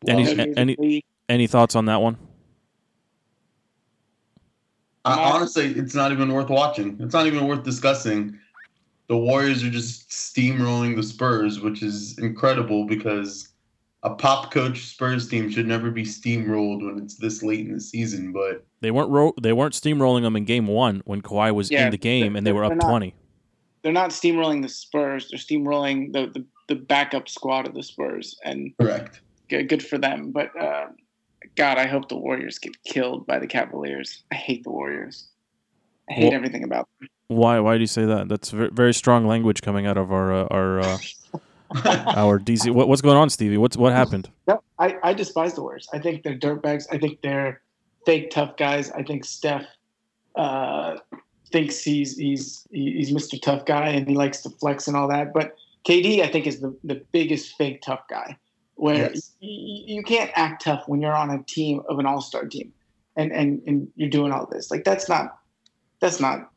any 0.09 0.25
Well, 0.25 0.35
Maybe 0.37 0.57
any 0.57 0.75
the- 0.75 1.05
any 1.31 1.47
thoughts 1.47 1.75
on 1.77 1.87
that 1.87 2.03
one? 2.03 2.19
I, 5.05 5.19
honestly, 5.33 5.67
it's 5.67 5.95
not 5.95 6.13
even 6.13 6.31
worth 6.33 6.51
watching. 6.51 6.99
It's 7.01 7.15
not 7.15 7.27
even 7.27 7.47
worth 7.47 7.63
discussing. 7.63 8.39
The 9.09 9.17
Warriors 9.17 9.65
are 9.65 9.71
just 9.71 10.11
steamrolling 10.11 10.95
the 10.95 11.03
Spurs, 11.03 11.61
which 11.61 11.83
is 11.83 12.19
incredible 12.19 12.85
because 12.87 13.49
a 14.03 14.11
pop 14.15 14.53
coach 14.53 14.85
Spurs 14.87 15.27
team 15.29 15.51
should 15.51 15.67
never 15.67 15.91
be 15.91 16.05
steamrolled 16.05 16.85
when 16.85 17.03
it's 17.03 17.17
this 17.17 17.43
late 17.43 17.67
in 17.67 17.73
the 17.75 17.81
season. 17.81 18.33
But 18.33 18.65
They 18.83 18.91
weren't 18.91 19.11
ro- 19.11 19.35
they 19.41 19.53
weren't 19.55 19.75
steamrolling 19.75 20.23
them 20.23 20.37
in 20.37 20.45
game 20.45 20.67
one 20.67 21.01
when 21.07 21.23
Kawhi 21.23 21.55
was 21.55 21.71
Yeah, 21.71 21.87
in 21.87 21.91
the 21.91 21.99
game 21.99 22.37
and 22.37 22.47
they 22.47 22.53
were 22.53 22.65
up 22.65 22.75
not. 22.75 22.87
twenty. 22.89 23.15
they're 23.83 23.93
not 23.93 24.11
steamrolling 24.11 24.61
the 24.63 24.69
Spurs. 24.69 25.29
They're 25.31 25.39
steamrolling 25.39 26.13
the, 26.13 26.27
the, 26.27 26.45
the 26.69 26.75
backup 26.77 27.29
squad 27.29 27.67
of 27.67 27.75
the 27.75 27.83
Spurs, 27.83 28.39
and 28.45 28.73
correct. 28.79 29.23
good, 29.49 29.69
good 29.69 29.83
for 29.85 29.97
them. 29.99 30.31
But 30.31 30.51
uh, 30.61 30.87
God, 31.57 31.79
I 31.79 31.87
hope 31.87 32.09
the 32.09 32.17
Warriors 32.17 32.59
get 32.59 32.83
killed 32.85 33.27
by 33.27 33.39
the 33.39 33.47
Cavaliers. 33.47 34.23
I 34.31 34.35
hate 34.37 34.65
the 34.65 34.71
Warriors. 34.71 35.29
I 36.09 36.15
hate 36.15 36.25
Well- 36.25 36.35
everything 36.35 36.65
about 36.65 36.89
them. 37.01 37.09
Why 37.29 37.61
why 37.61 37.77
do 37.77 37.81
you 37.81 37.87
say 37.87 38.05
that? 38.07 38.29
That's 38.29 38.51
very, 38.51 38.71
very 38.73 38.93
strong 38.93 39.25
language 39.25 39.63
coming 39.63 39.87
out 39.87 39.97
of 39.97 40.11
our 40.11 40.33
uh, 40.33 40.47
our 40.51 40.81
uh, 40.81 40.99
our 42.17 42.41
DC. 42.41 42.73
What, 42.73 42.89
what's 42.89 43.03
going 43.03 43.17
on, 43.17 43.31
Stevie? 43.31 43.57
What's 43.57 43.77
what 43.77 43.93
happened? 43.93 44.29
No, 44.49 44.61
I, 44.81 44.97
I 45.05 45.13
despise 45.15 45.55
the 45.55 45.63
Warriors. 45.63 45.89
I 45.93 46.01
think 46.01 46.25
they're 46.25 46.37
dirtbags. 46.37 46.87
I 46.91 46.99
think 46.99 47.21
they're 47.21 47.61
fake 48.05 48.31
tough 48.33 48.57
guys. 48.57 48.91
I 48.91 49.05
think 49.05 49.25
Steph 49.25 49.65
uh, 50.35 50.97
thinks 51.53 51.81
he's 51.83 52.17
he's 52.17 52.67
he's 52.73 53.13
Mr. 53.13 53.41
Tough 53.41 53.65
Guy 53.65 53.91
and 53.91 54.09
he 54.09 54.17
likes 54.17 54.43
to 54.43 54.51
flex 54.51 54.89
and 54.89 54.97
all 54.97 55.07
that. 55.09 55.33
But 55.33 55.55
KD, 55.87 56.23
I 56.23 56.27
think, 56.27 56.49
is 56.49 56.61
the, 56.61 56.77
the 56.83 57.03
biggest 57.13 57.57
fake 57.57 57.81
tough 57.83 58.03
guy. 58.11 58.37
Where 58.81 59.11
Yes. 59.13 59.33
y- 59.43 59.47
y- 59.49 59.85
you 59.95 60.03
can't 60.03 60.31
act 60.37 60.65
tough 60.65 60.85
when 60.87 61.03
you're 61.03 61.15
on 61.15 61.29
a 61.29 61.43
team 61.43 61.83
of 61.91 61.99
an 61.99 62.07
all 62.07 62.23
star 62.23 62.47
team, 62.47 62.73
and, 63.15 63.31
and 63.31 63.61
and 63.67 63.89
you're 63.95 64.09
doing 64.09 64.33
all 64.33 64.47
this. 64.51 64.71
Like 64.71 64.85
that's 64.85 65.07
not 65.07 65.39
that's 66.01 66.19
not 66.19 66.51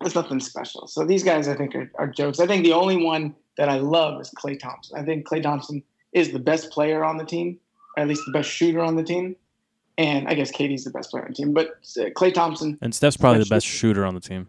that's 0.00 0.14
nothing 0.14 0.38
special. 0.38 0.86
So 0.86 1.04
these 1.04 1.24
guys, 1.24 1.48
I 1.48 1.56
think, 1.56 1.74
are, 1.74 1.90
are 1.98 2.06
jokes. 2.06 2.38
I 2.38 2.46
think 2.46 2.62
the 2.64 2.74
only 2.74 3.02
one 3.04 3.34
that 3.56 3.68
I 3.68 3.78
love 3.78 4.20
is 4.20 4.30
Klay 4.30 4.56
Thompson. 4.56 4.96
I 5.00 5.04
think 5.04 5.26
Klay 5.26 5.42
Thompson 5.42 5.82
is 6.12 6.30
the 6.30 6.38
best 6.38 6.70
player 6.70 7.04
on 7.04 7.16
the 7.16 7.24
team, 7.24 7.58
or 7.96 8.02
at 8.04 8.08
least 8.08 8.22
the 8.26 8.32
best 8.32 8.48
shooter 8.48 8.78
on 8.78 8.94
the 8.94 9.02
team. 9.02 9.34
And 9.96 10.28
I 10.28 10.34
guess 10.34 10.52
KD's 10.52 10.84
the 10.84 10.90
best 10.90 11.10
player 11.10 11.24
on 11.24 11.30
the 11.30 11.34
team, 11.34 11.52
but 11.52 11.70
uh, 11.98 12.10
Klay 12.16 12.32
Thompson, 12.32 12.78
And 12.82 12.94
Steph's 12.94 13.16
probably 13.16 13.42
the 13.42 13.50
best 13.50 13.66
shooter 13.66 14.06
on 14.06 14.14
the 14.14 14.20
team. 14.20 14.46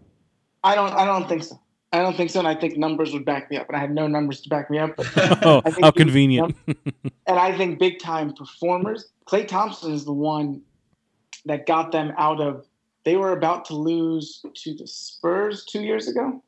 I 0.63 0.75
don't, 0.75 0.93
I 0.93 1.05
don't 1.05 1.27
think 1.27 1.43
so. 1.43 1.59
I 1.91 2.01
don't 2.03 2.15
think 2.15 2.29
so, 2.29 2.39
and 2.39 2.47
I 2.47 2.53
think 2.53 2.77
numbers 2.77 3.13
would 3.13 3.25
back 3.25 3.49
me 3.49 3.57
up. 3.57 3.67
And 3.67 3.75
I 3.75 3.79
have 3.79 3.89
no 3.89 4.05
numbers 4.07 4.41
to 4.41 4.49
back 4.49 4.69
me 4.69 4.77
up, 4.77 4.95
but 4.95 5.07
Oh, 5.43 5.61
how 5.81 5.89
convenient. 5.91 6.55
and 6.67 7.39
I 7.39 7.57
think 7.57 7.79
big 7.79 7.99
time 7.99 8.33
performers. 8.33 9.09
Klay 9.25 9.47
Thompson 9.47 9.93
is 9.93 10.05
the 10.05 10.13
one 10.13 10.61
that 11.45 11.65
got 11.65 11.91
them 11.91 12.13
out 12.17 12.39
of. 12.41 12.65
They 13.05 13.15
were 13.15 13.31
about 13.31 13.65
to 13.65 13.75
lose 13.75 14.43
to 14.53 14.75
the 14.75 14.85
Spurs 14.85 15.65
two 15.65 15.81
years 15.81 16.07
ago. 16.07 16.43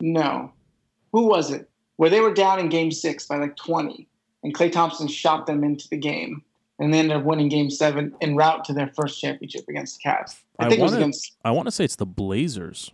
No, 0.00 0.52
who 1.12 1.26
was 1.26 1.50
it? 1.50 1.68
Where 1.96 2.08
they 2.08 2.20
were 2.20 2.32
down 2.32 2.60
in 2.60 2.68
Game 2.68 2.90
Six 2.90 3.26
by 3.26 3.36
like 3.36 3.56
twenty, 3.56 4.08
and 4.42 4.54
Klay 4.54 4.70
Thompson 4.72 5.08
shot 5.08 5.46
them 5.46 5.62
into 5.64 5.88
the 5.88 5.96
game, 5.96 6.42
and 6.78 6.94
they 6.94 7.00
ended 7.00 7.16
up 7.18 7.24
winning 7.24 7.48
Game 7.48 7.68
Seven 7.68 8.14
en 8.22 8.36
route 8.36 8.64
to 8.66 8.72
their 8.72 8.90
first 8.94 9.20
championship 9.20 9.64
against 9.68 9.98
the 9.98 10.08
Cavs. 10.08 10.36
I, 10.58 10.66
I 10.66 10.68
think 10.68 10.80
it 10.80 10.84
was 10.84 10.94
against. 10.94 11.36
I 11.44 11.50
want 11.50 11.66
to 11.66 11.72
say 11.72 11.84
it's 11.84 11.96
the 11.96 12.06
Blazers. 12.06 12.92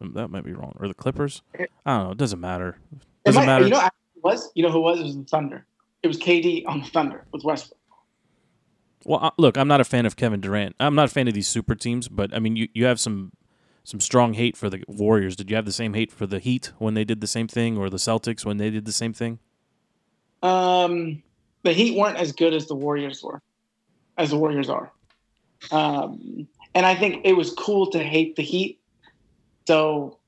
That 0.00 0.28
might 0.28 0.44
be 0.44 0.52
wrong. 0.52 0.76
Or 0.80 0.88
the 0.88 0.94
Clippers. 0.94 1.42
I 1.58 1.66
don't 1.86 2.04
know. 2.04 2.10
It 2.12 2.18
doesn't 2.18 2.40
matter. 2.40 2.78
It 2.92 2.98
Doesn't 3.26 3.40
might- 3.40 3.46
matter. 3.46 3.64
You 3.64 3.70
know, 3.70 3.80
it 3.86 3.92
was 4.22 4.50
you 4.54 4.62
know 4.62 4.70
who 4.70 4.78
it 4.78 4.82
was? 4.82 5.00
It 5.00 5.04
was 5.04 5.16
the 5.16 5.24
Thunder. 5.24 5.66
It 6.02 6.08
was 6.08 6.18
KD 6.18 6.64
on 6.66 6.80
the 6.80 6.86
Thunder 6.86 7.26
with 7.32 7.44
Westbrook. 7.44 7.76
Well, 9.04 9.20
uh, 9.22 9.30
look, 9.38 9.56
I'm 9.56 9.68
not 9.68 9.80
a 9.80 9.84
fan 9.84 10.04
of 10.06 10.16
Kevin 10.16 10.40
Durant. 10.40 10.76
I'm 10.80 10.94
not 10.94 11.06
a 11.06 11.08
fan 11.08 11.26
of 11.28 11.34
these 11.34 11.48
super 11.48 11.74
teams, 11.74 12.08
but 12.08 12.34
I 12.34 12.38
mean, 12.38 12.56
you, 12.56 12.68
you 12.74 12.84
have 12.86 13.00
some 13.00 13.32
some 13.84 14.00
strong 14.00 14.34
hate 14.34 14.56
for 14.56 14.68
the 14.70 14.82
Warriors. 14.88 15.36
Did 15.36 15.48
you 15.50 15.56
have 15.56 15.64
the 15.64 15.72
same 15.72 15.94
hate 15.94 16.12
for 16.12 16.26
the 16.26 16.38
Heat 16.38 16.72
when 16.78 16.94
they 16.94 17.04
did 17.04 17.20
the 17.20 17.26
same 17.26 17.48
thing, 17.48 17.76
or 17.78 17.88
the 17.90 17.96
Celtics 17.96 18.44
when 18.44 18.56
they 18.58 18.68
did 18.70 18.84
the 18.84 18.92
same 18.92 19.12
thing? 19.12 19.38
Um, 20.42 21.22
the 21.62 21.72
Heat 21.72 21.96
weren't 21.98 22.16
as 22.16 22.32
good 22.32 22.54
as 22.54 22.66
the 22.66 22.74
Warriors 22.74 23.22
were, 23.22 23.42
as 24.18 24.30
the 24.30 24.36
Warriors 24.38 24.68
are. 24.70 24.92
Um, 25.70 26.46
and 26.74 26.86
I 26.86 26.94
think 26.94 27.22
it 27.24 27.34
was 27.34 27.52
cool 27.52 27.90
to 27.90 28.02
hate 28.02 28.36
the 28.36 28.42
Heat. 28.42 28.79
So 29.70 30.18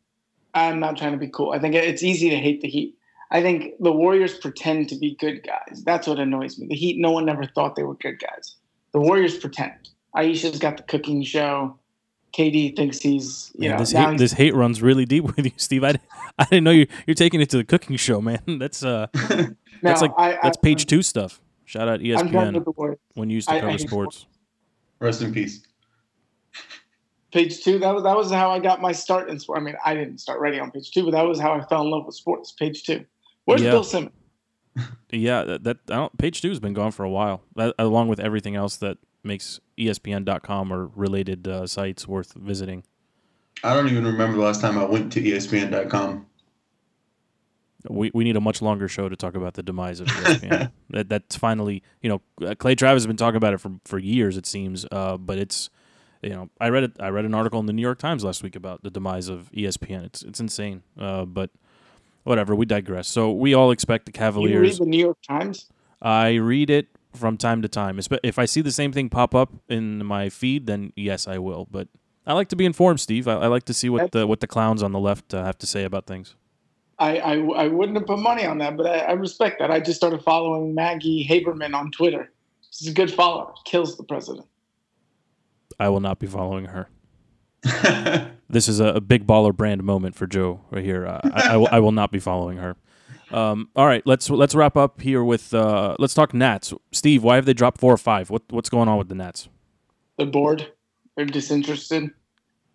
I'm 0.54 0.78
not 0.78 0.96
trying 0.96 1.10
to 1.10 1.18
be 1.18 1.26
cool. 1.26 1.50
I 1.50 1.58
think 1.58 1.74
it's 1.74 2.04
easy 2.04 2.30
to 2.30 2.36
hate 2.36 2.60
the 2.60 2.68
Heat. 2.68 2.94
I 3.32 3.42
think 3.42 3.72
the 3.80 3.90
Warriors 3.90 4.38
pretend 4.38 4.88
to 4.90 4.96
be 4.96 5.16
good 5.16 5.44
guys. 5.44 5.82
That's 5.82 6.06
what 6.06 6.20
annoys 6.20 6.60
me. 6.60 6.68
The 6.68 6.76
Heat, 6.76 7.00
no 7.00 7.10
one 7.10 7.28
ever 7.28 7.44
thought 7.52 7.74
they 7.74 7.82
were 7.82 7.96
good 7.96 8.20
guys. 8.20 8.54
The 8.92 9.00
Warriors 9.00 9.36
pretend. 9.36 9.88
Ayesha's 10.14 10.60
got 10.60 10.76
the 10.76 10.84
cooking 10.84 11.24
show. 11.24 11.76
KD 12.38 12.76
thinks 12.76 13.00
he's, 13.00 13.50
you 13.56 13.62
Man, 13.68 13.70
know, 13.70 13.78
this 13.78 13.90
hate, 13.90 14.18
this 14.18 14.32
hate 14.32 14.54
runs 14.54 14.80
really 14.80 15.06
deep 15.06 15.24
with 15.24 15.44
you, 15.44 15.52
Steve. 15.56 15.82
I, 15.82 15.96
I 16.38 16.44
didn't 16.44 16.62
know 16.62 16.70
you 16.70 16.86
you're 17.08 17.16
taking 17.16 17.40
it 17.40 17.50
to 17.50 17.56
the 17.56 17.64
cooking 17.64 17.96
show, 17.96 18.20
man. 18.20 18.42
That's 18.46 18.84
uh 18.84 19.08
that's 19.82 20.02
like- 20.02 20.12
I, 20.16 20.38
that's 20.40 20.56
I, 20.56 20.60
page 20.62 20.86
two 20.86 21.02
stuff. 21.02 21.40
Shout 21.64 21.88
out 21.88 21.98
I'm 21.98 22.06
ESPN 22.28 22.54
with 22.54 22.64
the 22.64 22.96
when 23.14 23.28
used 23.28 23.48
to 23.48 23.54
I- 23.54 23.58
I 23.58 23.60
cover 23.62 23.78
sports. 23.78 24.26
Rest 25.00 25.20
in 25.20 25.34
peace. 25.34 25.66
Page 27.32 27.62
two. 27.62 27.78
That 27.78 27.94
was 27.94 28.04
that 28.04 28.16
was 28.16 28.30
how 28.30 28.50
I 28.50 28.58
got 28.58 28.80
my 28.80 28.92
start 28.92 29.28
in 29.28 29.38
sport. 29.38 29.58
I 29.58 29.62
mean, 29.62 29.76
I 29.84 29.94
didn't 29.94 30.18
start 30.18 30.40
writing 30.40 30.60
on 30.60 30.70
page 30.70 30.90
two, 30.90 31.04
but 31.04 31.12
that 31.12 31.22
was 31.22 31.40
how 31.40 31.52
I 31.52 31.64
fell 31.64 31.82
in 31.82 31.90
love 31.90 32.06
with 32.06 32.14
sports. 32.14 32.52
Page 32.52 32.84
two. 32.84 33.04
Where's 33.44 33.62
Yeah. 33.62 33.70
Bill 33.72 33.84
Simmons? 33.84 34.12
Yeah, 35.10 35.44
that, 35.44 35.64
that 35.64 35.76
I 35.90 35.96
don't, 35.96 36.16
page 36.16 36.40
two 36.40 36.48
has 36.48 36.58
been 36.58 36.72
gone 36.72 36.90
for 36.92 37.04
a 37.04 37.10
while, 37.10 37.42
that, 37.56 37.74
along 37.78 38.08
with 38.08 38.18
everything 38.18 38.56
else 38.56 38.76
that 38.78 38.96
makes 39.22 39.60
ESPN.com 39.76 40.72
or 40.72 40.86
related 40.96 41.46
uh, 41.46 41.66
sites 41.66 42.08
worth 42.08 42.32
visiting. 42.32 42.82
I 43.62 43.74
don't 43.74 43.88
even 43.88 44.06
remember 44.06 44.38
the 44.38 44.42
last 44.42 44.62
time 44.62 44.78
I 44.78 44.84
went 44.84 45.12
to 45.12 45.20
ESPN.com. 45.20 46.24
We 47.90 48.10
we 48.14 48.24
need 48.24 48.36
a 48.36 48.40
much 48.40 48.62
longer 48.62 48.88
show 48.88 49.10
to 49.10 49.16
talk 49.16 49.34
about 49.34 49.52
the 49.54 49.62
demise 49.62 50.00
of 50.00 50.06
ESPN. 50.08 50.70
that 50.90 51.08
that's 51.10 51.36
finally 51.36 51.82
you 52.00 52.08
know 52.08 52.22
uh, 52.46 52.54
Clay 52.54 52.74
Travis 52.74 53.02
has 53.02 53.06
been 53.06 53.16
talking 53.18 53.36
about 53.36 53.52
it 53.52 53.58
for 53.58 53.72
for 53.84 53.98
years 53.98 54.38
it 54.38 54.46
seems, 54.46 54.86
uh, 54.90 55.18
but 55.18 55.36
it's 55.36 55.68
you 56.22 56.30
know 56.30 56.50
I 56.60 56.68
read 56.68 56.84
it 56.84 56.92
I 57.00 57.08
read 57.08 57.24
an 57.24 57.34
article 57.34 57.60
in 57.60 57.66
the 57.66 57.72
New 57.72 57.82
York 57.82 57.98
Times 57.98 58.24
last 58.24 58.42
week 58.42 58.56
about 58.56 58.82
the 58.82 58.90
demise 58.90 59.28
of 59.28 59.50
ESPN. 59.52 60.04
It's 60.04 60.22
it's 60.22 60.40
insane, 60.40 60.82
uh, 60.98 61.24
but 61.24 61.50
whatever. 62.24 62.54
We 62.54 62.66
digress. 62.66 63.08
So 63.08 63.32
we 63.32 63.54
all 63.54 63.70
expect 63.70 64.06
the 64.06 64.12
Cavaliers. 64.12 64.54
You 64.54 64.60
read 64.60 64.78
the 64.78 64.86
New 64.86 65.00
York 65.00 65.18
Times. 65.26 65.70
I 66.00 66.34
read 66.34 66.70
it 66.70 66.88
from 67.14 67.36
time 67.36 67.62
to 67.62 67.68
time. 67.68 68.00
If 68.22 68.38
I 68.38 68.44
see 68.44 68.60
the 68.60 68.72
same 68.72 68.92
thing 68.92 69.08
pop 69.08 69.34
up 69.34 69.52
in 69.68 70.04
my 70.04 70.28
feed, 70.28 70.66
then 70.66 70.92
yes, 70.96 71.28
I 71.28 71.38
will. 71.38 71.68
But 71.70 71.88
I 72.26 72.32
like 72.34 72.48
to 72.48 72.56
be 72.56 72.64
informed, 72.64 73.00
Steve. 73.00 73.28
I, 73.28 73.34
I 73.34 73.46
like 73.48 73.64
to 73.64 73.74
see 73.74 73.88
what 73.88 74.12
the 74.12 74.26
what 74.26 74.40
the 74.40 74.46
clowns 74.46 74.82
on 74.82 74.92
the 74.92 75.00
left 75.00 75.34
uh, 75.34 75.44
have 75.44 75.58
to 75.58 75.66
say 75.66 75.84
about 75.84 76.06
things. 76.06 76.34
I, 76.98 77.16
I, 77.18 77.32
I 77.38 77.66
wouldn't 77.66 77.98
have 77.98 78.06
put 78.06 78.20
money 78.20 78.46
on 78.46 78.58
that, 78.58 78.76
but 78.76 78.86
I, 78.86 78.98
I 78.98 79.12
respect 79.12 79.58
that. 79.58 79.72
I 79.72 79.80
just 79.80 79.96
started 79.96 80.22
following 80.22 80.72
Maggie 80.72 81.26
Haberman 81.28 81.74
on 81.74 81.90
Twitter. 81.90 82.30
She's 82.70 82.88
a 82.88 82.92
good 82.92 83.12
follower. 83.12 83.52
Kills 83.64 83.96
the 83.96 84.04
president. 84.04 84.46
I 85.82 85.88
will 85.88 86.00
not 86.00 86.18
be 86.18 86.26
following 86.26 86.66
her. 86.66 86.88
This 88.52 88.68
is 88.68 88.80
a, 88.80 88.88
a 88.88 89.00
big 89.00 89.26
baller 89.26 89.56
brand 89.56 89.82
moment 89.82 90.14
for 90.14 90.26
Joe 90.26 90.60
right 90.70 90.84
here. 90.84 91.06
Uh, 91.06 91.20
I, 91.24 91.54
I, 91.54 91.56
will, 91.56 91.68
I 91.72 91.80
will 91.80 91.92
not 91.92 92.12
be 92.12 92.18
following 92.18 92.58
her. 92.58 92.76
Um, 93.30 93.70
all 93.74 93.86
right, 93.86 94.06
let's 94.06 94.28
let's 94.28 94.54
wrap 94.54 94.76
up 94.76 95.00
here 95.00 95.24
with 95.24 95.54
uh, 95.54 95.96
let's 95.98 96.12
talk 96.12 96.34
Nats. 96.34 96.74
Steve, 96.92 97.22
why 97.22 97.36
have 97.36 97.46
they 97.46 97.54
dropped 97.54 97.80
four 97.80 97.94
or 97.94 97.96
five? 97.96 98.28
What 98.28 98.42
what's 98.50 98.68
going 98.68 98.90
on 98.90 98.98
with 98.98 99.08
the 99.08 99.14
Nats? 99.14 99.48
They're 100.18 100.26
bored. 100.26 100.70
They're 101.16 101.24
disinterested. 101.24 102.10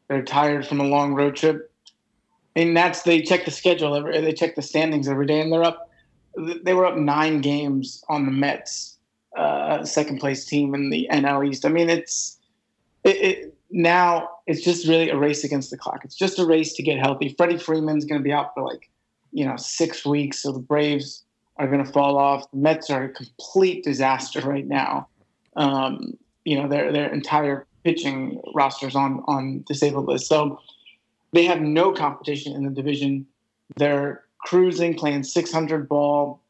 They're 0.07 0.23
tired 0.23 0.65
from 0.65 0.81
a 0.81 0.83
long 0.83 1.13
road 1.13 1.35
trip. 1.35 1.71
And 2.55 2.75
that's 2.75 3.03
they 3.03 3.21
check 3.21 3.45
the 3.45 3.51
schedule 3.51 3.93
every. 3.93 4.19
They 4.19 4.33
check 4.33 4.55
the 4.55 4.63
standings 4.63 5.07
every 5.07 5.27
day, 5.27 5.41
and 5.41 5.53
they're 5.53 5.63
up. 5.63 5.91
They 6.63 6.73
were 6.73 6.87
up 6.87 6.97
nine 6.97 7.41
games 7.41 8.03
on 8.09 8.25
the 8.25 8.31
Mets, 8.31 8.97
uh, 9.37 9.83
second 9.83 10.17
place 10.17 10.43
team 10.43 10.73
in 10.73 10.89
the 10.89 11.07
NL 11.11 11.47
East. 11.47 11.67
I 11.67 11.69
mean, 11.69 11.87
it's 11.87 12.36
it, 13.03 13.15
it 13.15 13.57
now 13.69 14.29
it's 14.47 14.63
just 14.63 14.87
really 14.87 15.09
a 15.09 15.17
race 15.17 15.43
against 15.43 15.71
the 15.71 15.77
clock. 15.77 16.03
It's 16.03 16.15
just 16.15 16.39
a 16.39 16.45
race 16.45 16.73
to 16.73 16.83
get 16.83 16.99
healthy. 16.99 17.33
Freddie 17.37 17.57
Freeman's 17.57 18.05
going 18.05 18.19
to 18.19 18.23
be 18.23 18.31
out 18.31 18.53
for 18.53 18.63
like 18.63 18.89
you 19.31 19.45
know 19.45 19.57
six 19.57 20.05
weeks, 20.05 20.41
so 20.41 20.51
the 20.51 20.59
Braves 20.59 21.23
are 21.57 21.67
going 21.67 21.83
to 21.83 21.91
fall 21.91 22.17
off. 22.17 22.49
The 22.51 22.57
Mets 22.57 22.89
are 22.89 23.05
a 23.05 23.09
complete 23.09 23.83
disaster 23.83 24.41
right 24.41 24.67
now. 24.67 25.07
Um, 25.55 26.17
you 26.45 26.61
know 26.61 26.67
their 26.67 26.91
their 26.91 27.11
entire 27.11 27.65
pitching 27.83 28.41
rosters 28.53 28.95
on 28.95 29.23
on 29.27 29.63
disabled 29.67 30.07
list. 30.07 30.27
So 30.27 30.59
they 31.33 31.45
have 31.45 31.61
no 31.61 31.91
competition 31.91 32.53
in 32.53 32.63
the 32.63 32.69
division 32.69 33.25
They're 33.75 34.23
cruising, 34.39 34.95
playing 34.95 35.23
600 35.23 35.89
ball. 35.89 36.41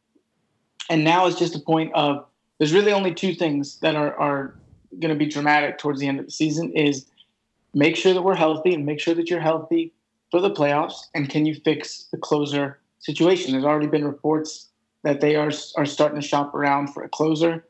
And 0.89 1.03
now 1.03 1.25
it's 1.27 1.39
just 1.39 1.55
a 1.55 1.59
point 1.59 1.93
of 1.93 2.25
there's 2.57 2.73
really 2.73 2.93
only 2.93 3.13
two 3.13 3.33
things 3.33 3.79
that 3.79 3.95
are, 3.95 4.15
are 4.15 4.55
going 4.99 5.13
to 5.13 5.19
be 5.19 5.27
dramatic 5.27 5.77
towards 5.77 5.99
the 5.99 6.07
end 6.07 6.19
of 6.19 6.25
the 6.25 6.31
season 6.31 6.71
is 6.73 7.05
make 7.73 7.95
sure 7.95 8.13
that 8.13 8.21
we're 8.21 8.35
healthy 8.35 8.73
and 8.73 8.85
make 8.85 8.99
sure 8.99 9.13
that 9.13 9.29
you're 9.29 9.39
healthy 9.39 9.93
for 10.31 10.41
the 10.41 10.51
playoffs 10.51 11.07
and 11.13 11.29
can 11.29 11.45
you 11.45 11.55
fix 11.55 12.07
the 12.11 12.17
closer 12.17 12.79
situation? 12.99 13.51
There's 13.51 13.65
already 13.65 13.87
been 13.87 14.05
reports 14.05 14.69
that 15.03 15.21
they 15.21 15.35
are 15.35 15.51
are 15.77 15.85
starting 15.85 16.19
to 16.19 16.27
shop 16.27 16.53
around 16.53 16.87
for 16.93 17.03
a 17.03 17.09
closer. 17.09 17.65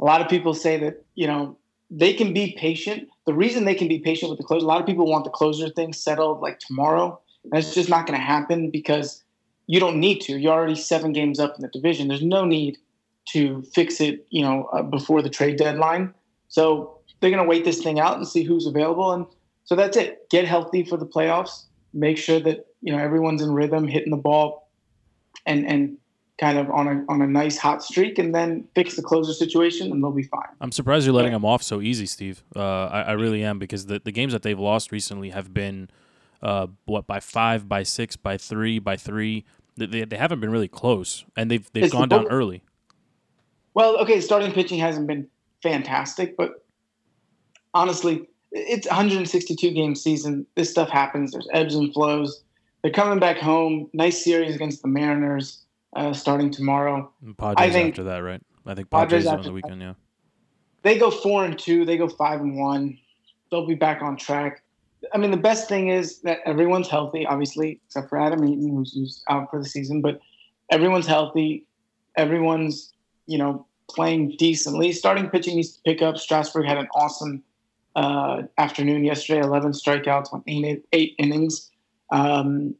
A 0.00 0.04
lot 0.04 0.20
of 0.20 0.28
people 0.28 0.54
say 0.54 0.76
that 0.78 1.04
you 1.14 1.26
know 1.26 1.56
they 1.90 2.12
can 2.12 2.32
be 2.32 2.56
patient. 2.58 3.08
The 3.26 3.34
reason 3.34 3.64
they 3.64 3.74
can 3.74 3.88
be 3.88 3.98
patient 3.98 4.30
with 4.30 4.38
the 4.38 4.44
closer 4.44 4.64
a 4.64 4.68
lot 4.68 4.80
of 4.80 4.86
people 4.86 5.06
want 5.06 5.24
the 5.24 5.30
closer 5.30 5.68
thing 5.68 5.92
settled 5.92 6.40
like 6.40 6.58
tomorrow. 6.58 7.20
That's 7.44 7.74
just 7.74 7.88
not 7.88 8.06
going 8.06 8.18
to 8.18 8.24
happen 8.24 8.70
because 8.70 9.22
you 9.66 9.78
don't 9.78 10.00
need 10.00 10.20
to. 10.22 10.38
You're 10.38 10.52
already 10.52 10.74
seven 10.74 11.12
games 11.12 11.38
up 11.38 11.54
in 11.56 11.62
the 11.62 11.68
division. 11.68 12.08
There's 12.08 12.22
no 12.22 12.44
need 12.44 12.78
to 13.26 13.62
fix 13.62 14.00
it 14.00 14.26
you 14.30 14.42
know 14.42 14.64
uh, 14.72 14.82
before 14.82 15.22
the 15.22 15.30
trade 15.30 15.56
deadline 15.56 16.12
so 16.54 17.00
they're 17.18 17.30
going 17.30 17.42
to 17.42 17.48
wait 17.48 17.64
this 17.64 17.82
thing 17.82 17.98
out 17.98 18.16
and 18.16 18.28
see 18.28 18.44
who's 18.44 18.66
available. 18.66 19.10
And 19.10 19.26
so 19.64 19.74
that's 19.74 19.96
it. 19.96 20.30
Get 20.30 20.44
healthy 20.44 20.84
for 20.84 20.96
the 20.96 21.04
playoffs. 21.04 21.64
Make 21.92 22.16
sure 22.16 22.38
that 22.38 22.66
you 22.80 22.92
know 22.92 23.02
everyone's 23.02 23.42
in 23.42 23.50
rhythm, 23.50 23.88
hitting 23.88 24.12
the 24.12 24.16
ball, 24.16 24.70
and 25.46 25.66
and 25.66 25.96
kind 26.38 26.56
of 26.58 26.70
on 26.70 26.86
a 26.86 27.04
on 27.12 27.22
a 27.22 27.26
nice 27.26 27.58
hot 27.58 27.82
streak, 27.82 28.20
and 28.20 28.32
then 28.32 28.68
fix 28.76 28.94
the 28.94 29.02
closer 29.02 29.32
situation, 29.32 29.90
and 29.90 30.00
they'll 30.02 30.12
be 30.12 30.22
fine. 30.22 30.46
I'm 30.60 30.70
surprised 30.70 31.06
you're 31.06 31.14
letting 31.14 31.32
them 31.32 31.44
off 31.44 31.64
so 31.64 31.80
easy, 31.80 32.06
Steve. 32.06 32.44
Uh, 32.54 32.84
I, 32.86 33.02
I 33.02 33.12
really 33.12 33.42
am 33.42 33.58
because 33.58 33.86
the 33.86 33.98
the 33.98 34.12
games 34.12 34.32
that 34.32 34.42
they've 34.42 34.58
lost 34.58 34.92
recently 34.92 35.30
have 35.30 35.52
been 35.52 35.90
uh, 36.40 36.68
what 36.84 37.08
by 37.08 37.18
five, 37.18 37.68
by 37.68 37.82
six, 37.82 38.14
by 38.14 38.36
three, 38.36 38.78
by 38.78 38.96
three. 38.96 39.44
They, 39.76 40.04
they 40.04 40.16
haven't 40.16 40.38
been 40.38 40.50
really 40.50 40.68
close, 40.68 41.24
and 41.36 41.50
they've 41.50 41.68
they've 41.72 41.84
it's 41.84 41.92
gone 41.92 42.08
the 42.08 42.18
down 42.18 42.28
early. 42.28 42.62
Well, 43.74 43.96
okay, 43.98 44.20
starting 44.20 44.52
pitching 44.52 44.78
hasn't 44.78 45.08
been 45.08 45.26
fantastic, 45.64 46.36
but 46.36 46.64
honestly, 47.72 48.28
it's 48.52 48.86
162 48.86 49.70
game 49.72 49.96
season. 49.96 50.46
This 50.54 50.70
stuff 50.70 50.90
happens. 50.90 51.32
There's 51.32 51.48
ebbs 51.52 51.74
and 51.74 51.92
flows. 51.92 52.44
They're 52.82 52.92
coming 52.92 53.18
back 53.18 53.38
home. 53.38 53.88
Nice 53.94 54.22
series 54.22 54.54
against 54.54 54.82
the 54.82 54.88
Mariners 54.88 55.64
uh, 55.96 56.12
starting 56.12 56.50
tomorrow. 56.50 57.10
And 57.24 57.36
Padres 57.36 57.56
I 57.58 57.70
think, 57.70 57.94
after 57.94 58.04
that, 58.04 58.18
right? 58.18 58.42
I 58.66 58.74
think 58.74 58.90
Padres, 58.90 59.24
Padres 59.24 59.38
on 59.38 59.42
the 59.42 59.52
weekend. 59.52 59.80
Yeah. 59.80 59.94
They 60.82 60.98
go 60.98 61.10
four 61.10 61.44
and 61.44 61.58
two. 61.58 61.86
They 61.86 61.96
go 61.96 62.08
five 62.08 62.40
and 62.40 62.58
one. 62.58 62.98
They'll 63.50 63.66
be 63.66 63.74
back 63.74 64.02
on 64.02 64.16
track. 64.16 64.62
I 65.12 65.18
mean, 65.18 65.30
the 65.30 65.36
best 65.36 65.68
thing 65.68 65.88
is 65.88 66.20
that 66.20 66.40
everyone's 66.44 66.88
healthy, 66.88 67.26
obviously, 67.26 67.80
except 67.86 68.10
for 68.10 68.20
Adam 68.20 68.44
Eaton, 68.44 68.70
who's, 68.70 68.94
who's 68.94 69.22
out 69.28 69.50
for 69.50 69.60
the 69.62 69.68
season. 69.68 70.02
But 70.02 70.20
everyone's 70.70 71.06
healthy. 71.06 71.66
Everyone's, 72.16 72.92
you 73.26 73.38
know, 73.38 73.66
playing 73.88 74.34
decently. 74.38 74.92
Starting 74.92 75.28
pitching 75.28 75.56
needs 75.56 75.72
to 75.72 75.80
pick 75.82 76.02
up. 76.02 76.16
Strasburg 76.16 76.66
had 76.66 76.78
an 76.78 76.88
awesome 76.94 77.42
uh, 77.96 78.42
afternoon 78.58 79.04
yesterday 79.04 79.40
11 79.40 79.72
strikeouts 79.72 80.32
on 80.32 80.42
eight, 80.46 80.84
eight 80.92 81.14
innings. 81.18 81.70
Um, 82.10 82.74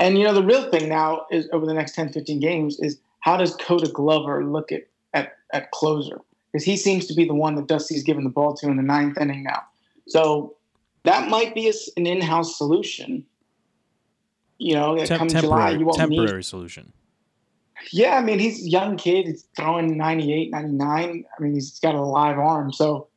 and, 0.00 0.18
you 0.18 0.24
know, 0.24 0.34
the 0.34 0.44
real 0.44 0.70
thing 0.70 0.88
now 0.88 1.26
is 1.30 1.48
over 1.52 1.66
the 1.66 1.74
next 1.74 1.94
10, 1.94 2.12
15 2.12 2.40
games 2.40 2.78
is 2.80 3.00
how 3.20 3.36
does 3.36 3.56
Koda 3.56 3.88
Glover 3.88 4.44
look 4.44 4.70
at, 4.72 4.82
at, 5.14 5.36
at 5.52 5.70
closer? 5.72 6.20
Because 6.52 6.64
he 6.64 6.76
seems 6.76 7.06
to 7.06 7.14
be 7.14 7.24
the 7.24 7.34
one 7.34 7.56
that 7.56 7.66
Dusty's 7.66 8.02
given 8.02 8.24
the 8.24 8.30
ball 8.30 8.54
to 8.54 8.68
in 8.68 8.76
the 8.76 8.82
ninth 8.82 9.18
inning 9.18 9.42
now. 9.42 9.62
So 10.06 10.56
that 11.04 11.28
might 11.28 11.54
be 11.54 11.68
a, 11.68 11.72
an 11.96 12.06
in 12.06 12.20
house 12.20 12.56
solution. 12.56 13.24
You 14.58 14.74
know, 14.74 15.04
Tem- 15.04 15.18
come 15.18 15.28
July, 15.28 15.70
you 15.70 15.84
won't 15.84 15.98
temporary 15.98 16.38
need, 16.38 16.44
solution. 16.44 16.92
Yeah, 17.92 18.16
I 18.16 18.22
mean, 18.22 18.38
he's 18.38 18.64
a 18.64 18.68
young 18.68 18.96
kid. 18.96 19.26
He's 19.26 19.44
throwing 19.56 19.96
98, 19.96 20.50
99. 20.50 21.24
I 21.38 21.42
mean, 21.42 21.54
he's 21.54 21.78
got 21.80 21.94
a 21.94 22.02
live 22.02 22.38
arm. 22.38 22.72
So, 22.72 23.08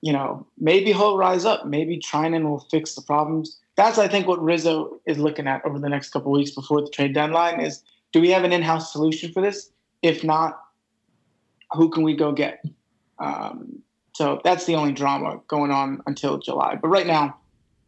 you 0.00 0.12
know, 0.12 0.46
maybe 0.58 0.92
he'll 0.92 1.16
rise 1.16 1.44
up. 1.44 1.66
Maybe 1.66 1.98
Treinen 1.98 2.44
will 2.44 2.66
fix 2.70 2.94
the 2.94 3.02
problems. 3.02 3.58
That's, 3.76 3.98
I 3.98 4.08
think, 4.08 4.26
what 4.26 4.42
Rizzo 4.42 5.00
is 5.06 5.18
looking 5.18 5.46
at 5.46 5.64
over 5.64 5.78
the 5.78 5.88
next 5.88 6.10
couple 6.10 6.30
weeks 6.32 6.50
before 6.50 6.82
the 6.82 6.90
trade 6.90 7.14
deadline 7.14 7.60
is 7.60 7.82
do 8.12 8.20
we 8.20 8.30
have 8.30 8.44
an 8.44 8.52
in-house 8.52 8.92
solution 8.92 9.32
for 9.32 9.40
this? 9.40 9.70
If 10.02 10.22
not, 10.22 10.60
who 11.72 11.88
can 11.88 12.02
we 12.02 12.14
go 12.14 12.32
get? 12.32 12.62
Um, 13.18 13.82
so 14.14 14.40
that's 14.44 14.66
the 14.66 14.74
only 14.74 14.92
drama 14.92 15.40
going 15.48 15.70
on 15.70 16.02
until 16.06 16.38
July. 16.38 16.76
But 16.76 16.88
right 16.88 17.06
now, 17.06 17.38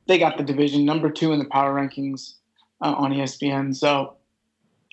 they 0.06 0.18
got 0.18 0.38
the 0.38 0.44
division 0.44 0.84
number 0.84 1.10
two 1.10 1.32
in 1.32 1.38
the 1.38 1.44
power 1.44 1.74
rankings 1.74 2.34
uh, 2.80 2.94
on 2.94 3.12
ESPN. 3.12 3.76
So 3.76 4.16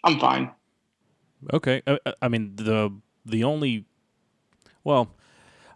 I'm 0.03 0.19
fine. 0.19 0.51
Okay, 1.54 1.82
I, 1.88 1.99
I 2.21 2.27
mean 2.27 2.56
the 2.56 2.91
the 3.25 3.43
only 3.43 3.86
well, 4.84 5.15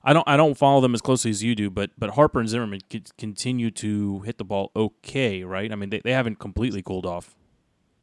I 0.04 0.14
don't 0.14 0.28
I 0.28 0.38
don't 0.38 0.56
follow 0.56 0.82
them 0.82 0.94
as 0.94 1.02
closely 1.02 1.32
as 1.32 1.44
you 1.44 1.56
do, 1.56 1.70
but 1.70 1.92
but 1.98 2.12
Harper 2.12 2.40
and 2.40 2.50
Zimmerman 2.50 2.82
continue 3.18 3.72
to 3.72 4.20
hit 4.22 4.38
the 4.38 4.46
ball 4.46 4.72
okay, 4.76 5.44
right? 5.44 5.72
I 5.72 5.76
mean 5.76 5.90
they, 5.90 6.02
they 6.04 6.12
haven't 6.12 6.40
completely 6.40 6.82
cooled 6.82 7.06
off. 7.06 7.36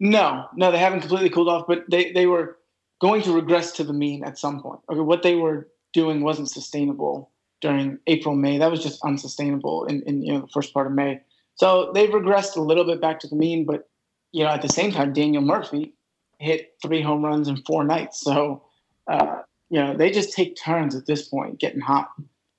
No, 0.01 0.46
no, 0.57 0.72
they 0.72 0.79
haven't 0.79 1.01
completely 1.01 1.31
cooled 1.31 1.48
off, 1.48 1.66
but 1.68 1.85
they 1.88 2.12
they 2.12 2.27
were 2.27 2.59
going 3.01 3.22
to 3.22 3.33
regress 3.33 3.72
to 3.72 3.85
the 3.85 3.92
mean 3.92 4.25
at 4.25 4.38
some 4.38 4.61
point. 4.61 4.81
Okay, 4.90 5.01
what 5.01 5.22
they 5.22 5.37
were 5.37 5.68
doing 5.92 6.22
wasn't 6.22 6.51
sustainable 6.51 7.31
during 7.61 7.98
April 8.07 8.35
May. 8.35 8.59
That 8.59 8.70
was 8.70 8.83
just 8.83 9.01
unsustainable 9.05 9.85
in, 9.87 10.03
in 10.03 10.22
you 10.22 10.33
know 10.33 10.40
the 10.40 10.48
first 10.48 10.75
part 10.75 10.87
of 10.87 10.92
May. 10.92 11.20
So 11.55 11.92
they've 11.94 12.11
regressed 12.11 12.57
a 12.57 12.61
little 12.61 12.85
bit 12.85 13.01
back 13.01 13.20
to 13.20 13.29
the 13.29 13.37
mean, 13.37 13.64
but 13.64 13.88
you 14.33 14.42
know 14.42 14.51
at 14.51 14.62
the 14.62 14.68
same 14.68 14.90
time, 14.90 15.12
Daniel 15.12 15.42
Murphy 15.42 15.94
hit 16.42 16.74
three 16.83 17.00
home 17.00 17.24
runs 17.24 17.48
in 17.48 17.57
four 17.59 17.85
nights. 17.85 18.20
So, 18.20 18.62
uh, 19.07 19.42
you 19.70 19.81
know, 19.81 19.96
they 19.96 20.11
just 20.11 20.35
take 20.35 20.57
turns 20.57 20.94
at 20.94 21.07
this 21.07 21.28
point 21.28 21.61
getting 21.61 21.81
hot. 21.81 22.11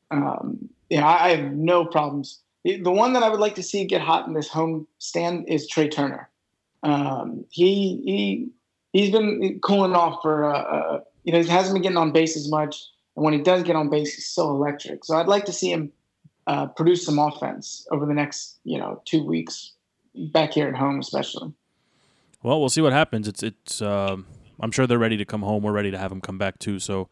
Um, 0.09 0.69
yeah, 0.89 1.05
I, 1.05 1.35
have 1.35 1.53
no 1.53 1.85
problems. 1.85 2.39
The, 2.63 2.81
the 2.81 2.91
one 2.91 3.13
that 3.13 3.23
I 3.23 3.29
would 3.29 3.39
like 3.39 3.55
to 3.55 3.63
see 3.63 3.83
get 3.85 4.01
hot 4.01 4.27
in 4.27 4.33
this 4.33 4.47
home 4.47 4.87
stand 4.99 5.49
is 5.49 5.67
Trea 5.67 5.89
Turner. 5.89 6.29
Um, 6.83 7.45
he 7.49 8.01
he 8.05 8.49
he's 8.91 9.09
been 9.11 9.59
cooling 9.61 9.93
off 9.93 10.21
for 10.21 10.45
uh, 10.45 10.61
uh, 10.61 10.99
you 11.23 11.33
know 11.33 11.41
he 11.41 11.47
hasn't 11.47 11.75
been 11.75 11.81
getting 11.81 11.97
on 11.97 12.11
base 12.11 12.37
as 12.37 12.49
much, 12.49 12.83
and 13.15 13.23
when 13.23 13.33
he 13.33 13.41
does 13.41 13.63
get 13.63 13.75
on 13.75 13.89
base, 13.89 14.13
he's 14.15 14.27
so 14.27 14.49
electric. 14.49 15.03
So 15.05 15.15
I'd 15.15 15.27
like 15.27 15.45
to 15.45 15.53
see 15.53 15.71
him 15.71 15.91
uh, 16.47 16.67
produce 16.67 17.05
some 17.05 17.19
offense 17.19 17.87
over 17.91 18.05
the 18.05 18.13
next 18.13 18.59
you 18.65 18.77
know 18.77 19.01
two 19.05 19.23
weeks 19.25 19.73
back 20.15 20.53
here 20.53 20.67
at 20.67 20.75
home, 20.75 20.99
especially. 20.99 21.53
Well, 22.43 22.59
we'll 22.59 22.69
see 22.69 22.81
what 22.81 22.93
happens. 22.93 23.27
It's 23.27 23.41
it's. 23.41 23.81
Um, 23.81 24.27
I'm 24.59 24.71
sure 24.71 24.85
they're 24.85 24.99
ready 24.99 25.17
to 25.17 25.25
come 25.25 25.41
home. 25.41 25.63
We're 25.63 25.71
ready 25.71 25.91
to 25.91 25.97
have 25.97 26.09
them 26.09 26.21
come 26.21 26.37
back 26.37 26.59
too. 26.59 26.79
So 26.79 27.09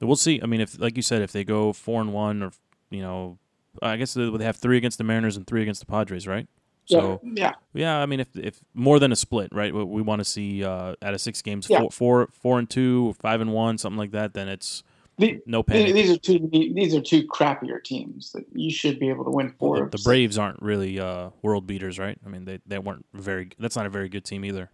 we'll 0.00 0.16
see. 0.16 0.40
I 0.42 0.46
mean, 0.46 0.60
if 0.60 0.80
like 0.80 0.96
you 0.96 1.02
said, 1.02 1.20
if 1.20 1.32
they 1.32 1.44
go 1.44 1.72
four 1.72 2.00
and 2.00 2.12
one, 2.12 2.42
or 2.42 2.52
you 2.90 3.02
know, 3.02 3.38
I 3.82 3.96
guess 3.96 4.14
they 4.14 4.44
have 4.44 4.56
three 4.56 4.76
against 4.76 4.98
the 4.98 5.04
Mariners 5.04 5.36
and 5.36 5.46
three 5.46 5.62
against 5.62 5.80
the 5.80 5.86
Padres, 5.86 6.26
right? 6.26 6.48
So 6.86 7.20
yeah, 7.22 7.52
yeah. 7.74 7.98
I 7.98 8.06
mean, 8.06 8.20
if 8.20 8.34
if 8.34 8.60
more 8.72 8.98
than 8.98 9.12
a 9.12 9.16
split, 9.16 9.50
right? 9.52 9.74
We, 9.74 9.84
we 9.84 10.00
want 10.00 10.20
to 10.20 10.24
see 10.24 10.64
uh, 10.64 10.94
out 11.02 11.12
of 11.12 11.20
six 11.20 11.42
games, 11.42 11.68
yeah. 11.68 11.80
four, 11.80 11.90
four, 11.90 12.28
four 12.32 12.58
and 12.58 12.70
two, 12.70 13.14
five 13.20 13.42
and 13.42 13.52
one, 13.52 13.76
something 13.76 13.98
like 13.98 14.12
that. 14.12 14.32
Then 14.32 14.48
it's 14.48 14.82
the, 15.18 15.40
no 15.46 15.62
panic. 15.62 15.94
These 15.94 16.10
are 16.10 16.16
two. 16.16 16.48
These 16.52 16.94
are 16.94 17.00
two 17.00 17.26
crappier 17.26 17.82
teams 17.82 18.32
that 18.32 18.44
you 18.52 18.70
should 18.70 18.98
be 19.00 19.08
able 19.08 19.24
to 19.24 19.30
win 19.30 19.54
four. 19.58 19.80
The, 19.80 19.96
the, 19.96 20.02
Braves 20.04 20.38
aren't 20.38 20.62
really 20.62 21.00
uh, 21.00 21.30
world 21.42 21.66
beaters, 21.66 21.98
right? 21.98 22.18
I 22.24 22.28
mean, 22.28 22.44
they 22.44 22.60
they 22.66 22.78
weren't 22.78 23.04
very. 23.12 23.50
That's 23.58 23.76
not 23.76 23.86
a 23.86 23.90
very 23.90 24.08
good 24.08 24.24
team 24.24 24.44
either. 24.44 24.70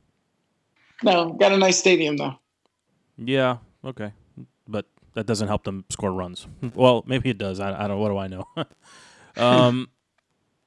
No, 1.02 1.30
got 1.33 1.52
a 1.52 1.57
nice 1.57 1.78
stadium 1.78 2.16
though. 2.16 2.35
Yeah. 3.16 3.59
Okay, 3.85 4.12
but 4.68 4.87
that 5.14 5.26
doesn't 5.26 5.48
help 5.48 5.64
them 5.64 5.85
score 5.88 6.12
runs. 6.12 6.46
well, 6.74 7.04
maybe 7.07 7.30
it 7.30 7.38
does. 7.38 7.59
I, 7.59 7.85
I 7.85 7.88
don't. 7.88 7.98
What 7.98 8.11
do 8.11 8.18
I 8.18 8.26
know? 8.26 8.44
um, 9.37 9.88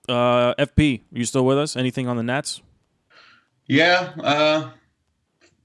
uh, 0.09 0.55
FP, 0.55 1.01
you 1.11 1.25
still 1.25 1.45
with 1.45 1.57
us? 1.57 1.75
Anything 1.75 2.07
on 2.07 2.17
the 2.17 2.23
Nats? 2.23 2.61
Yeah. 3.67 4.13
Uh, 4.19 4.71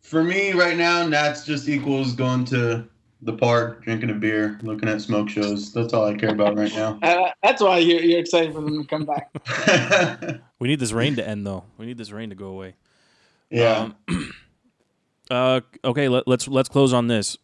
for 0.02 0.24
me 0.24 0.52
right 0.52 0.76
now, 0.76 1.06
Nats 1.06 1.44
just 1.44 1.68
equals 1.68 2.14
going 2.14 2.44
to 2.46 2.86
the 3.22 3.32
park, 3.32 3.84
drinking 3.84 4.10
a 4.10 4.14
beer, 4.14 4.58
looking 4.62 4.88
at 4.88 5.00
smoke 5.00 5.28
shows. 5.28 5.72
That's 5.72 5.92
all 5.92 6.04
I 6.04 6.14
care 6.14 6.30
about 6.30 6.56
right 6.56 6.72
now. 6.74 6.98
Uh, 7.12 7.30
that's 7.42 7.62
why 7.62 7.78
you're, 7.78 8.00
you're 8.00 8.20
excited 8.20 8.52
for 8.52 8.60
them 8.60 8.82
to 8.82 8.88
come 8.88 9.04
back. 9.04 9.30
we 10.58 10.68
need 10.68 10.80
this 10.80 10.92
rain 10.92 11.16
to 11.16 11.26
end, 11.26 11.46
though. 11.46 11.64
We 11.78 11.86
need 11.86 11.98
this 11.98 12.10
rain 12.10 12.30
to 12.30 12.34
go 12.34 12.46
away. 12.46 12.74
Yeah. 13.50 13.90
Um, 14.08 14.32
uh, 15.30 15.60
okay, 15.84 16.08
let, 16.08 16.26
let's 16.26 16.48
let's 16.48 16.68
close 16.68 16.92
on 16.92 17.08
this. 17.08 17.36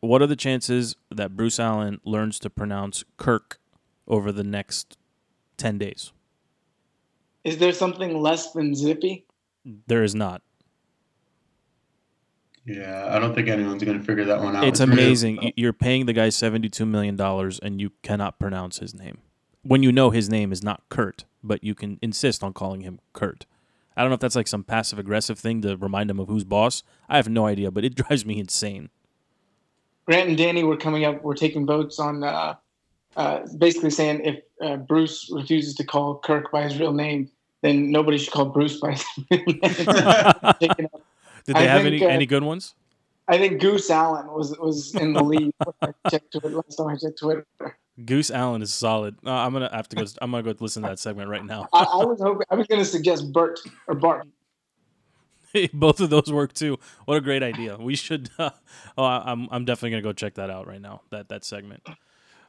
What 0.00 0.20
are 0.20 0.26
the 0.26 0.36
chances 0.36 0.96
that 1.10 1.36
Bruce 1.36 1.58
Allen 1.58 2.00
learns 2.04 2.38
to 2.40 2.50
pronounce 2.50 3.04
Kirk 3.16 3.58
over 4.06 4.30
the 4.30 4.44
next 4.44 4.98
ten 5.56 5.78
days? 5.78 6.12
Is 7.44 7.58
there 7.58 7.72
something 7.72 8.20
less 8.20 8.52
than 8.52 8.74
zippy? 8.74 9.26
There 9.86 10.02
is 10.02 10.14
not. 10.14 10.42
Yeah, 12.64 13.08
I 13.10 13.18
don't 13.18 13.34
think 13.34 13.48
anyone's 13.48 13.82
going 13.82 13.98
to 13.98 14.04
figure 14.04 14.24
that 14.24 14.40
one 14.40 14.54
out. 14.54 14.64
It's 14.64 14.80
amazing. 14.80 15.52
You're 15.56 15.72
paying 15.72 16.06
the 16.06 16.12
guy 16.12 16.28
$72 16.28 16.86
million 16.86 17.20
and 17.20 17.80
you 17.80 17.90
cannot 18.02 18.38
pronounce 18.38 18.78
his 18.78 18.94
name. 18.94 19.18
When 19.62 19.82
you 19.82 19.90
know 19.90 20.10
his 20.10 20.28
name 20.28 20.52
is 20.52 20.62
not 20.62 20.82
Kurt, 20.88 21.24
but 21.42 21.64
you 21.64 21.74
can 21.74 21.98
insist 22.02 22.42
on 22.42 22.52
calling 22.52 22.82
him 22.82 23.00
Kurt. 23.12 23.46
I 23.96 24.02
don't 24.02 24.10
know 24.10 24.14
if 24.14 24.20
that's 24.20 24.36
like 24.36 24.48
some 24.48 24.64
passive 24.64 24.98
aggressive 24.98 25.38
thing 25.38 25.60
to 25.62 25.76
remind 25.76 26.10
him 26.10 26.18
of 26.18 26.28
who's 26.28 26.44
boss. 26.44 26.82
I 27.08 27.16
have 27.16 27.28
no 27.28 27.46
idea, 27.46 27.70
but 27.70 27.84
it 27.84 27.94
drives 27.96 28.24
me 28.24 28.38
insane. 28.38 28.90
Grant 30.06 30.28
and 30.28 30.38
Danny 30.38 30.64
were 30.64 30.76
coming 30.76 31.04
up. 31.04 31.22
We're 31.22 31.34
taking 31.34 31.66
votes 31.66 31.98
on 31.98 32.24
uh, 32.24 32.54
uh, 33.16 33.40
basically 33.58 33.90
saying 33.90 34.24
if 34.24 34.40
uh, 34.60 34.76
Bruce 34.76 35.30
refuses 35.32 35.74
to 35.76 35.84
call 35.84 36.18
Kirk 36.18 36.50
by 36.50 36.62
his 36.62 36.78
real 36.78 36.92
name, 36.92 37.30
then 37.60 37.90
nobody 37.90 38.18
should 38.18 38.32
call 38.32 38.46
Bruce 38.46 38.80
by 38.80 38.92
his 38.92 39.04
real 39.30 39.44
name. 40.60 40.88
Did 41.46 41.56
they 41.56 41.60
I 41.60 41.62
have 41.64 41.82
think, 41.82 42.02
any 42.02 42.04
uh, 42.04 42.08
any 42.08 42.26
good 42.26 42.42
ones? 42.42 42.74
I 43.28 43.38
think 43.38 43.60
Goose 43.60 43.88
Allen 43.90 44.26
was 44.28 44.56
was 44.58 44.94
in 44.94 45.12
the 45.12 45.22
lead. 45.22 45.52
when 45.80 45.94
I 46.04 46.08
checked 46.10 46.32
Twitter 46.32 46.50
last 46.50 46.76
time 46.76 46.88
I 46.88 46.96
checked 46.96 47.18
Twitter. 47.18 47.46
Goose 48.04 48.30
Allen 48.30 48.62
is 48.62 48.72
solid. 48.72 49.16
Uh, 49.24 49.30
I'm 49.30 49.52
gonna 49.52 49.70
have 49.72 49.88
to 49.90 49.96
go. 49.96 50.04
I'm 50.20 50.30
gonna 50.30 50.42
go 50.42 50.54
listen 50.58 50.82
to 50.82 50.88
that 50.88 50.98
segment 50.98 51.28
right 51.28 51.44
now. 51.44 51.68
I, 51.72 51.82
I 51.82 52.04
was 52.04 52.20
hoping 52.20 52.46
I 52.50 52.54
was 52.54 52.66
going 52.66 52.80
to 52.80 52.84
suggest 52.86 53.32
Bert 53.32 53.60
or 53.86 53.94
Bart. 53.94 54.26
Both 55.74 56.00
of 56.00 56.08
those 56.08 56.32
work 56.32 56.54
too. 56.54 56.78
What 57.04 57.16
a 57.16 57.20
great 57.20 57.42
idea. 57.42 57.76
We 57.76 57.94
should. 57.96 58.30
Uh, 58.38 58.50
oh, 58.96 59.04
I- 59.04 59.30
I'm 59.30 59.48
I'm 59.50 59.64
definitely 59.64 59.90
gonna 59.90 60.02
go 60.02 60.12
check 60.12 60.34
that 60.34 60.48
out 60.50 60.66
right 60.66 60.80
now. 60.80 61.02
That 61.10 61.28
that 61.28 61.44
segment. 61.44 61.86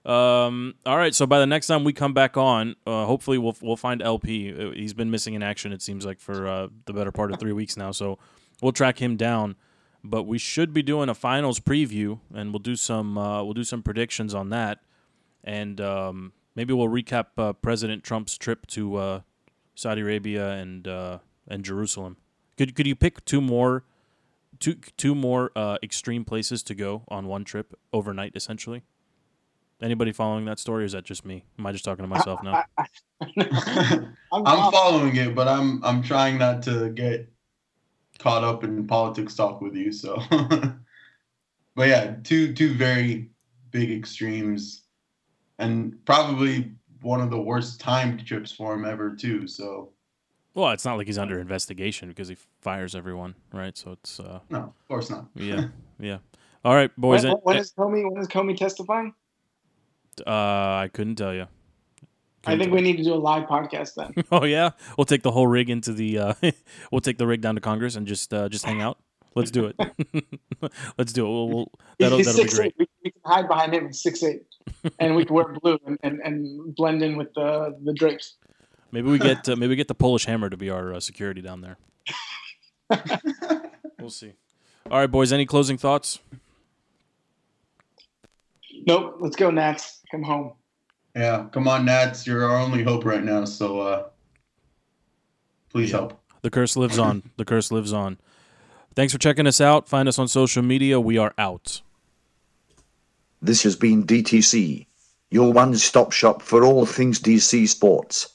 Um. 0.06 0.76
All 0.86 0.98
right. 0.98 1.14
So 1.14 1.26
by 1.26 1.40
the 1.40 1.46
next 1.46 1.68
time 1.68 1.84
we 1.84 1.94
come 1.94 2.14
back 2.14 2.38
on, 2.38 2.76
uh, 2.88 3.06
hopefully 3.06 3.38
we'll 3.38 3.56
we'll 3.62 3.78
find 3.78 4.02
LP. 4.02 4.54
Uh, 4.54 4.72
He's 4.72 4.94
been 4.94 5.12
missing 5.12 5.34
in 5.34 5.44
action. 5.44 5.72
It 5.74 5.82
seems 5.82 6.06
like 6.06 6.20
for 6.20 6.48
uh, 6.48 6.68
the 6.86 6.94
better 6.94 7.12
part 7.12 7.32
of 7.32 7.40
three 7.40 7.54
weeks 7.54 7.76
now. 7.78 7.92
So 7.92 8.18
we'll 8.64 8.72
track 8.72 9.02
him 9.02 9.18
down. 9.18 9.56
But 10.04 10.24
we 10.24 10.38
should 10.38 10.74
be 10.74 10.82
doing 10.82 11.08
a 11.08 11.14
finals 11.14 11.60
preview, 11.60 12.20
and 12.34 12.52
we'll 12.52 12.60
do 12.60 12.76
some 12.76 13.18
uh, 13.18 13.44
we'll 13.44 13.54
do 13.54 13.64
some 13.64 13.82
predictions 13.82 14.34
on 14.34 14.50
that, 14.50 14.80
and 15.44 15.80
um, 15.80 16.34
maybe 16.56 16.74
we'll 16.74 16.90
recap 16.90 17.28
uh, 17.38 17.54
President 17.54 18.04
Trump's 18.04 18.38
trip 18.38 18.68
to 18.68 18.96
uh, 18.96 19.22
Saudi 19.76 20.02
Arabia 20.02 20.52
and 20.52 20.88
uh, 20.88 21.20
and 21.48 21.64
Jerusalem. 21.64 22.18
Could 22.58 22.76
could 22.76 22.86
you 22.86 22.96
pick 22.96 23.24
two 23.24 23.40
more 23.40 23.86
two 24.60 24.76
two 24.98 25.16
more 25.16 25.52
uh, 25.56 25.78
extreme 25.82 26.26
places 26.26 26.64
to 26.64 26.76
go 26.76 27.04
on 27.08 27.28
one 27.28 27.46
trip 27.46 27.74
overnight, 27.94 28.34
essentially? 28.36 28.84
Anybody 29.82 30.12
following 30.12 30.46
that 30.46 30.60
story, 30.60 30.84
or 30.84 30.86
is 30.86 30.92
that 30.92 31.04
just 31.06 31.26
me? 31.26 31.46
Am 31.58 31.66
I 31.66 31.72
just 31.72 31.84
talking 31.84 32.04
to 32.04 32.08
myself 32.08 32.44
now? 32.44 32.64
I'm, 33.22 34.16
I'm 34.46 34.72
following 34.72 35.16
it, 35.16 35.34
but 35.34 35.48
I'm 35.48 35.84
I'm 35.84 36.04
trying 36.04 36.38
not 36.38 36.62
to 36.64 36.90
get 36.90 37.33
caught 38.24 38.44
up 38.46 38.64
in 38.64 38.88
politics 38.88 39.36
talk 39.36 39.60
with 39.60 39.76
you. 39.76 39.92
So, 39.92 40.18
but 41.76 41.88
yeah, 41.90 42.16
two 42.24 42.54
two 42.54 42.74
very 42.74 43.30
big 43.70 43.92
extremes, 43.92 44.84
and 45.60 46.04
probably 46.06 46.72
one 47.02 47.20
of 47.20 47.30
the 47.30 47.40
worst 47.42 47.82
timed 47.82 48.26
trips 48.26 48.52
for 48.54 48.74
him 48.74 48.86
ever 48.86 49.14
too. 49.14 49.46
So, 49.46 49.92
Well, 50.54 50.72
it's 50.72 50.86
not 50.86 50.98
like 50.98 51.08
he's 51.08 51.18
under 51.18 51.38
investigation 51.40 52.08
because 52.08 52.30
he 52.30 52.38
fires 52.62 52.96
everyone, 52.96 53.36
right? 53.52 53.78
So 53.78 53.92
it's 53.92 54.22
uh, 54.22 54.40
no, 54.50 54.60
of 54.60 54.88
course 54.88 55.10
not. 55.10 55.26
yeah, 55.36 55.66
yeah. 56.00 56.20
All 56.64 56.74
right, 56.74 56.92
boys. 56.96 57.24
when, 57.24 57.34
and- 57.34 57.42
when 57.44 57.58
is 57.58 57.74
Comey? 57.78 58.10
When 58.10 58.22
is 58.22 58.30
Comey 58.30 58.56
testifying? 58.56 59.14
uh, 60.26 60.30
I 60.30 60.90
couldn't 60.94 61.16
tell 61.16 61.34
you. 61.34 61.48
I 62.46 62.58
think 62.58 62.74
we 62.74 62.82
need 62.82 62.98
to 62.98 63.04
do 63.04 63.14
a 63.14 63.16
live 63.16 63.48
podcast 63.48 63.96
then. 63.96 64.14
Oh 64.32 64.44
yeah, 64.46 64.72
we'll 64.98 65.06
take 65.06 65.24
the 65.24 65.32
whole 65.32 65.48
rig 65.48 65.70
into 65.70 65.94
the. 65.94 66.18
Uh, 66.18 66.34
we'll 66.92 67.02
take 67.02 67.18
the 67.18 67.28
rig 67.28 67.42
down 67.42 67.56
to 67.56 67.62
Congress 67.62 67.96
and 67.96 68.06
just 68.08 68.34
uh, 68.34 68.50
just 68.50 68.66
hang 68.66 68.82
out. 68.82 68.98
Let's 69.36 69.52
do 69.52 69.66
it. 69.66 69.76
Let's 70.98 71.12
do 71.14 71.26
it. 71.26 71.30
We'll, 71.30 71.50
we'll, 71.50 71.72
that'll 72.00 72.18
He's 72.18 72.28
that'll 72.28 72.44
be 72.44 72.50
six 72.50 72.56
great. 72.56 72.68
eight. 72.68 72.76
We, 72.80 72.88
we 73.06 73.12
can 73.12 73.22
hide 73.26 73.48
behind 73.48 73.74
him. 73.74 73.88
He's 73.88 74.02
six 74.02 74.24
eight, 74.24 74.44
and 75.00 75.16
we 75.16 75.26
can 75.26 75.36
wear 75.36 75.46
blue 75.62 75.80
and, 75.86 75.98
and, 76.04 76.20
and 76.22 76.76
blend 76.76 77.02
in 77.02 77.18
with 77.18 77.34
the 77.34 77.76
the 77.84 77.94
drapes. 77.94 78.36
Maybe 78.92 79.10
we 79.10 79.18
get 79.18 79.48
uh, 79.50 79.56
maybe 79.56 79.70
we 79.70 79.76
get 79.76 79.88
the 79.88 79.96
Polish 79.96 80.26
Hammer 80.26 80.50
to 80.50 80.58
be 80.58 80.70
our 80.70 80.94
uh, 80.94 81.00
security 81.00 81.42
down 81.42 81.62
there. 81.62 81.78
we'll 84.00 84.10
see. 84.10 84.34
All 84.92 85.00
right, 85.00 85.10
boys. 85.10 85.32
Any 85.32 85.46
closing 85.46 85.78
thoughts? 85.78 86.20
Nope. 88.86 89.18
Let's 89.20 89.36
go, 89.36 89.50
Nats. 89.50 90.02
Come 90.12 90.24
home. 90.24 90.54
Yeah, 91.16 91.46
come 91.52 91.68
on, 91.68 91.86
Nats. 91.86 92.26
You're 92.26 92.44
our 92.50 92.58
only 92.58 92.84
hope 92.84 93.06
right 93.06 93.24
now. 93.24 93.46
So, 93.46 93.80
uh, 93.82 94.04
please 95.70 95.92
Yeah. 95.92 95.98
help. 95.98 96.20
The 96.42 96.50
curse 96.50 96.76
lives 96.76 96.98
on. 96.98 97.22
The 97.38 97.46
curse 97.46 97.72
lives 97.72 97.94
on. 97.94 98.18
Thanks 98.96 99.14
for 99.14 99.20
checking 99.20 99.48
us 99.48 99.62
out. 99.62 99.88
Find 99.88 100.08
us 100.10 100.20
on 100.20 100.28
social 100.28 100.62
media. 100.64 101.00
We 101.00 101.18
are 101.18 101.34
out. 101.38 101.82
This 103.42 103.64
has 103.64 103.76
been 103.76 104.04
DTC, 104.06 104.86
your 105.32 105.52
one 105.52 105.76
stop 105.78 106.12
shop 106.12 106.42
for 106.42 106.64
all 106.64 106.86
things 106.86 107.20
DC 107.20 107.68
sports. 107.68 108.28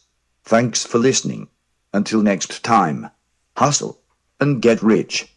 Thanks 0.44 0.84
for 0.84 0.98
listening. 0.98 1.48
Until 1.92 2.22
next 2.22 2.62
time, 2.62 3.10
hustle 3.56 4.00
and 4.40 4.60
get 4.60 4.82
rich. 4.82 5.35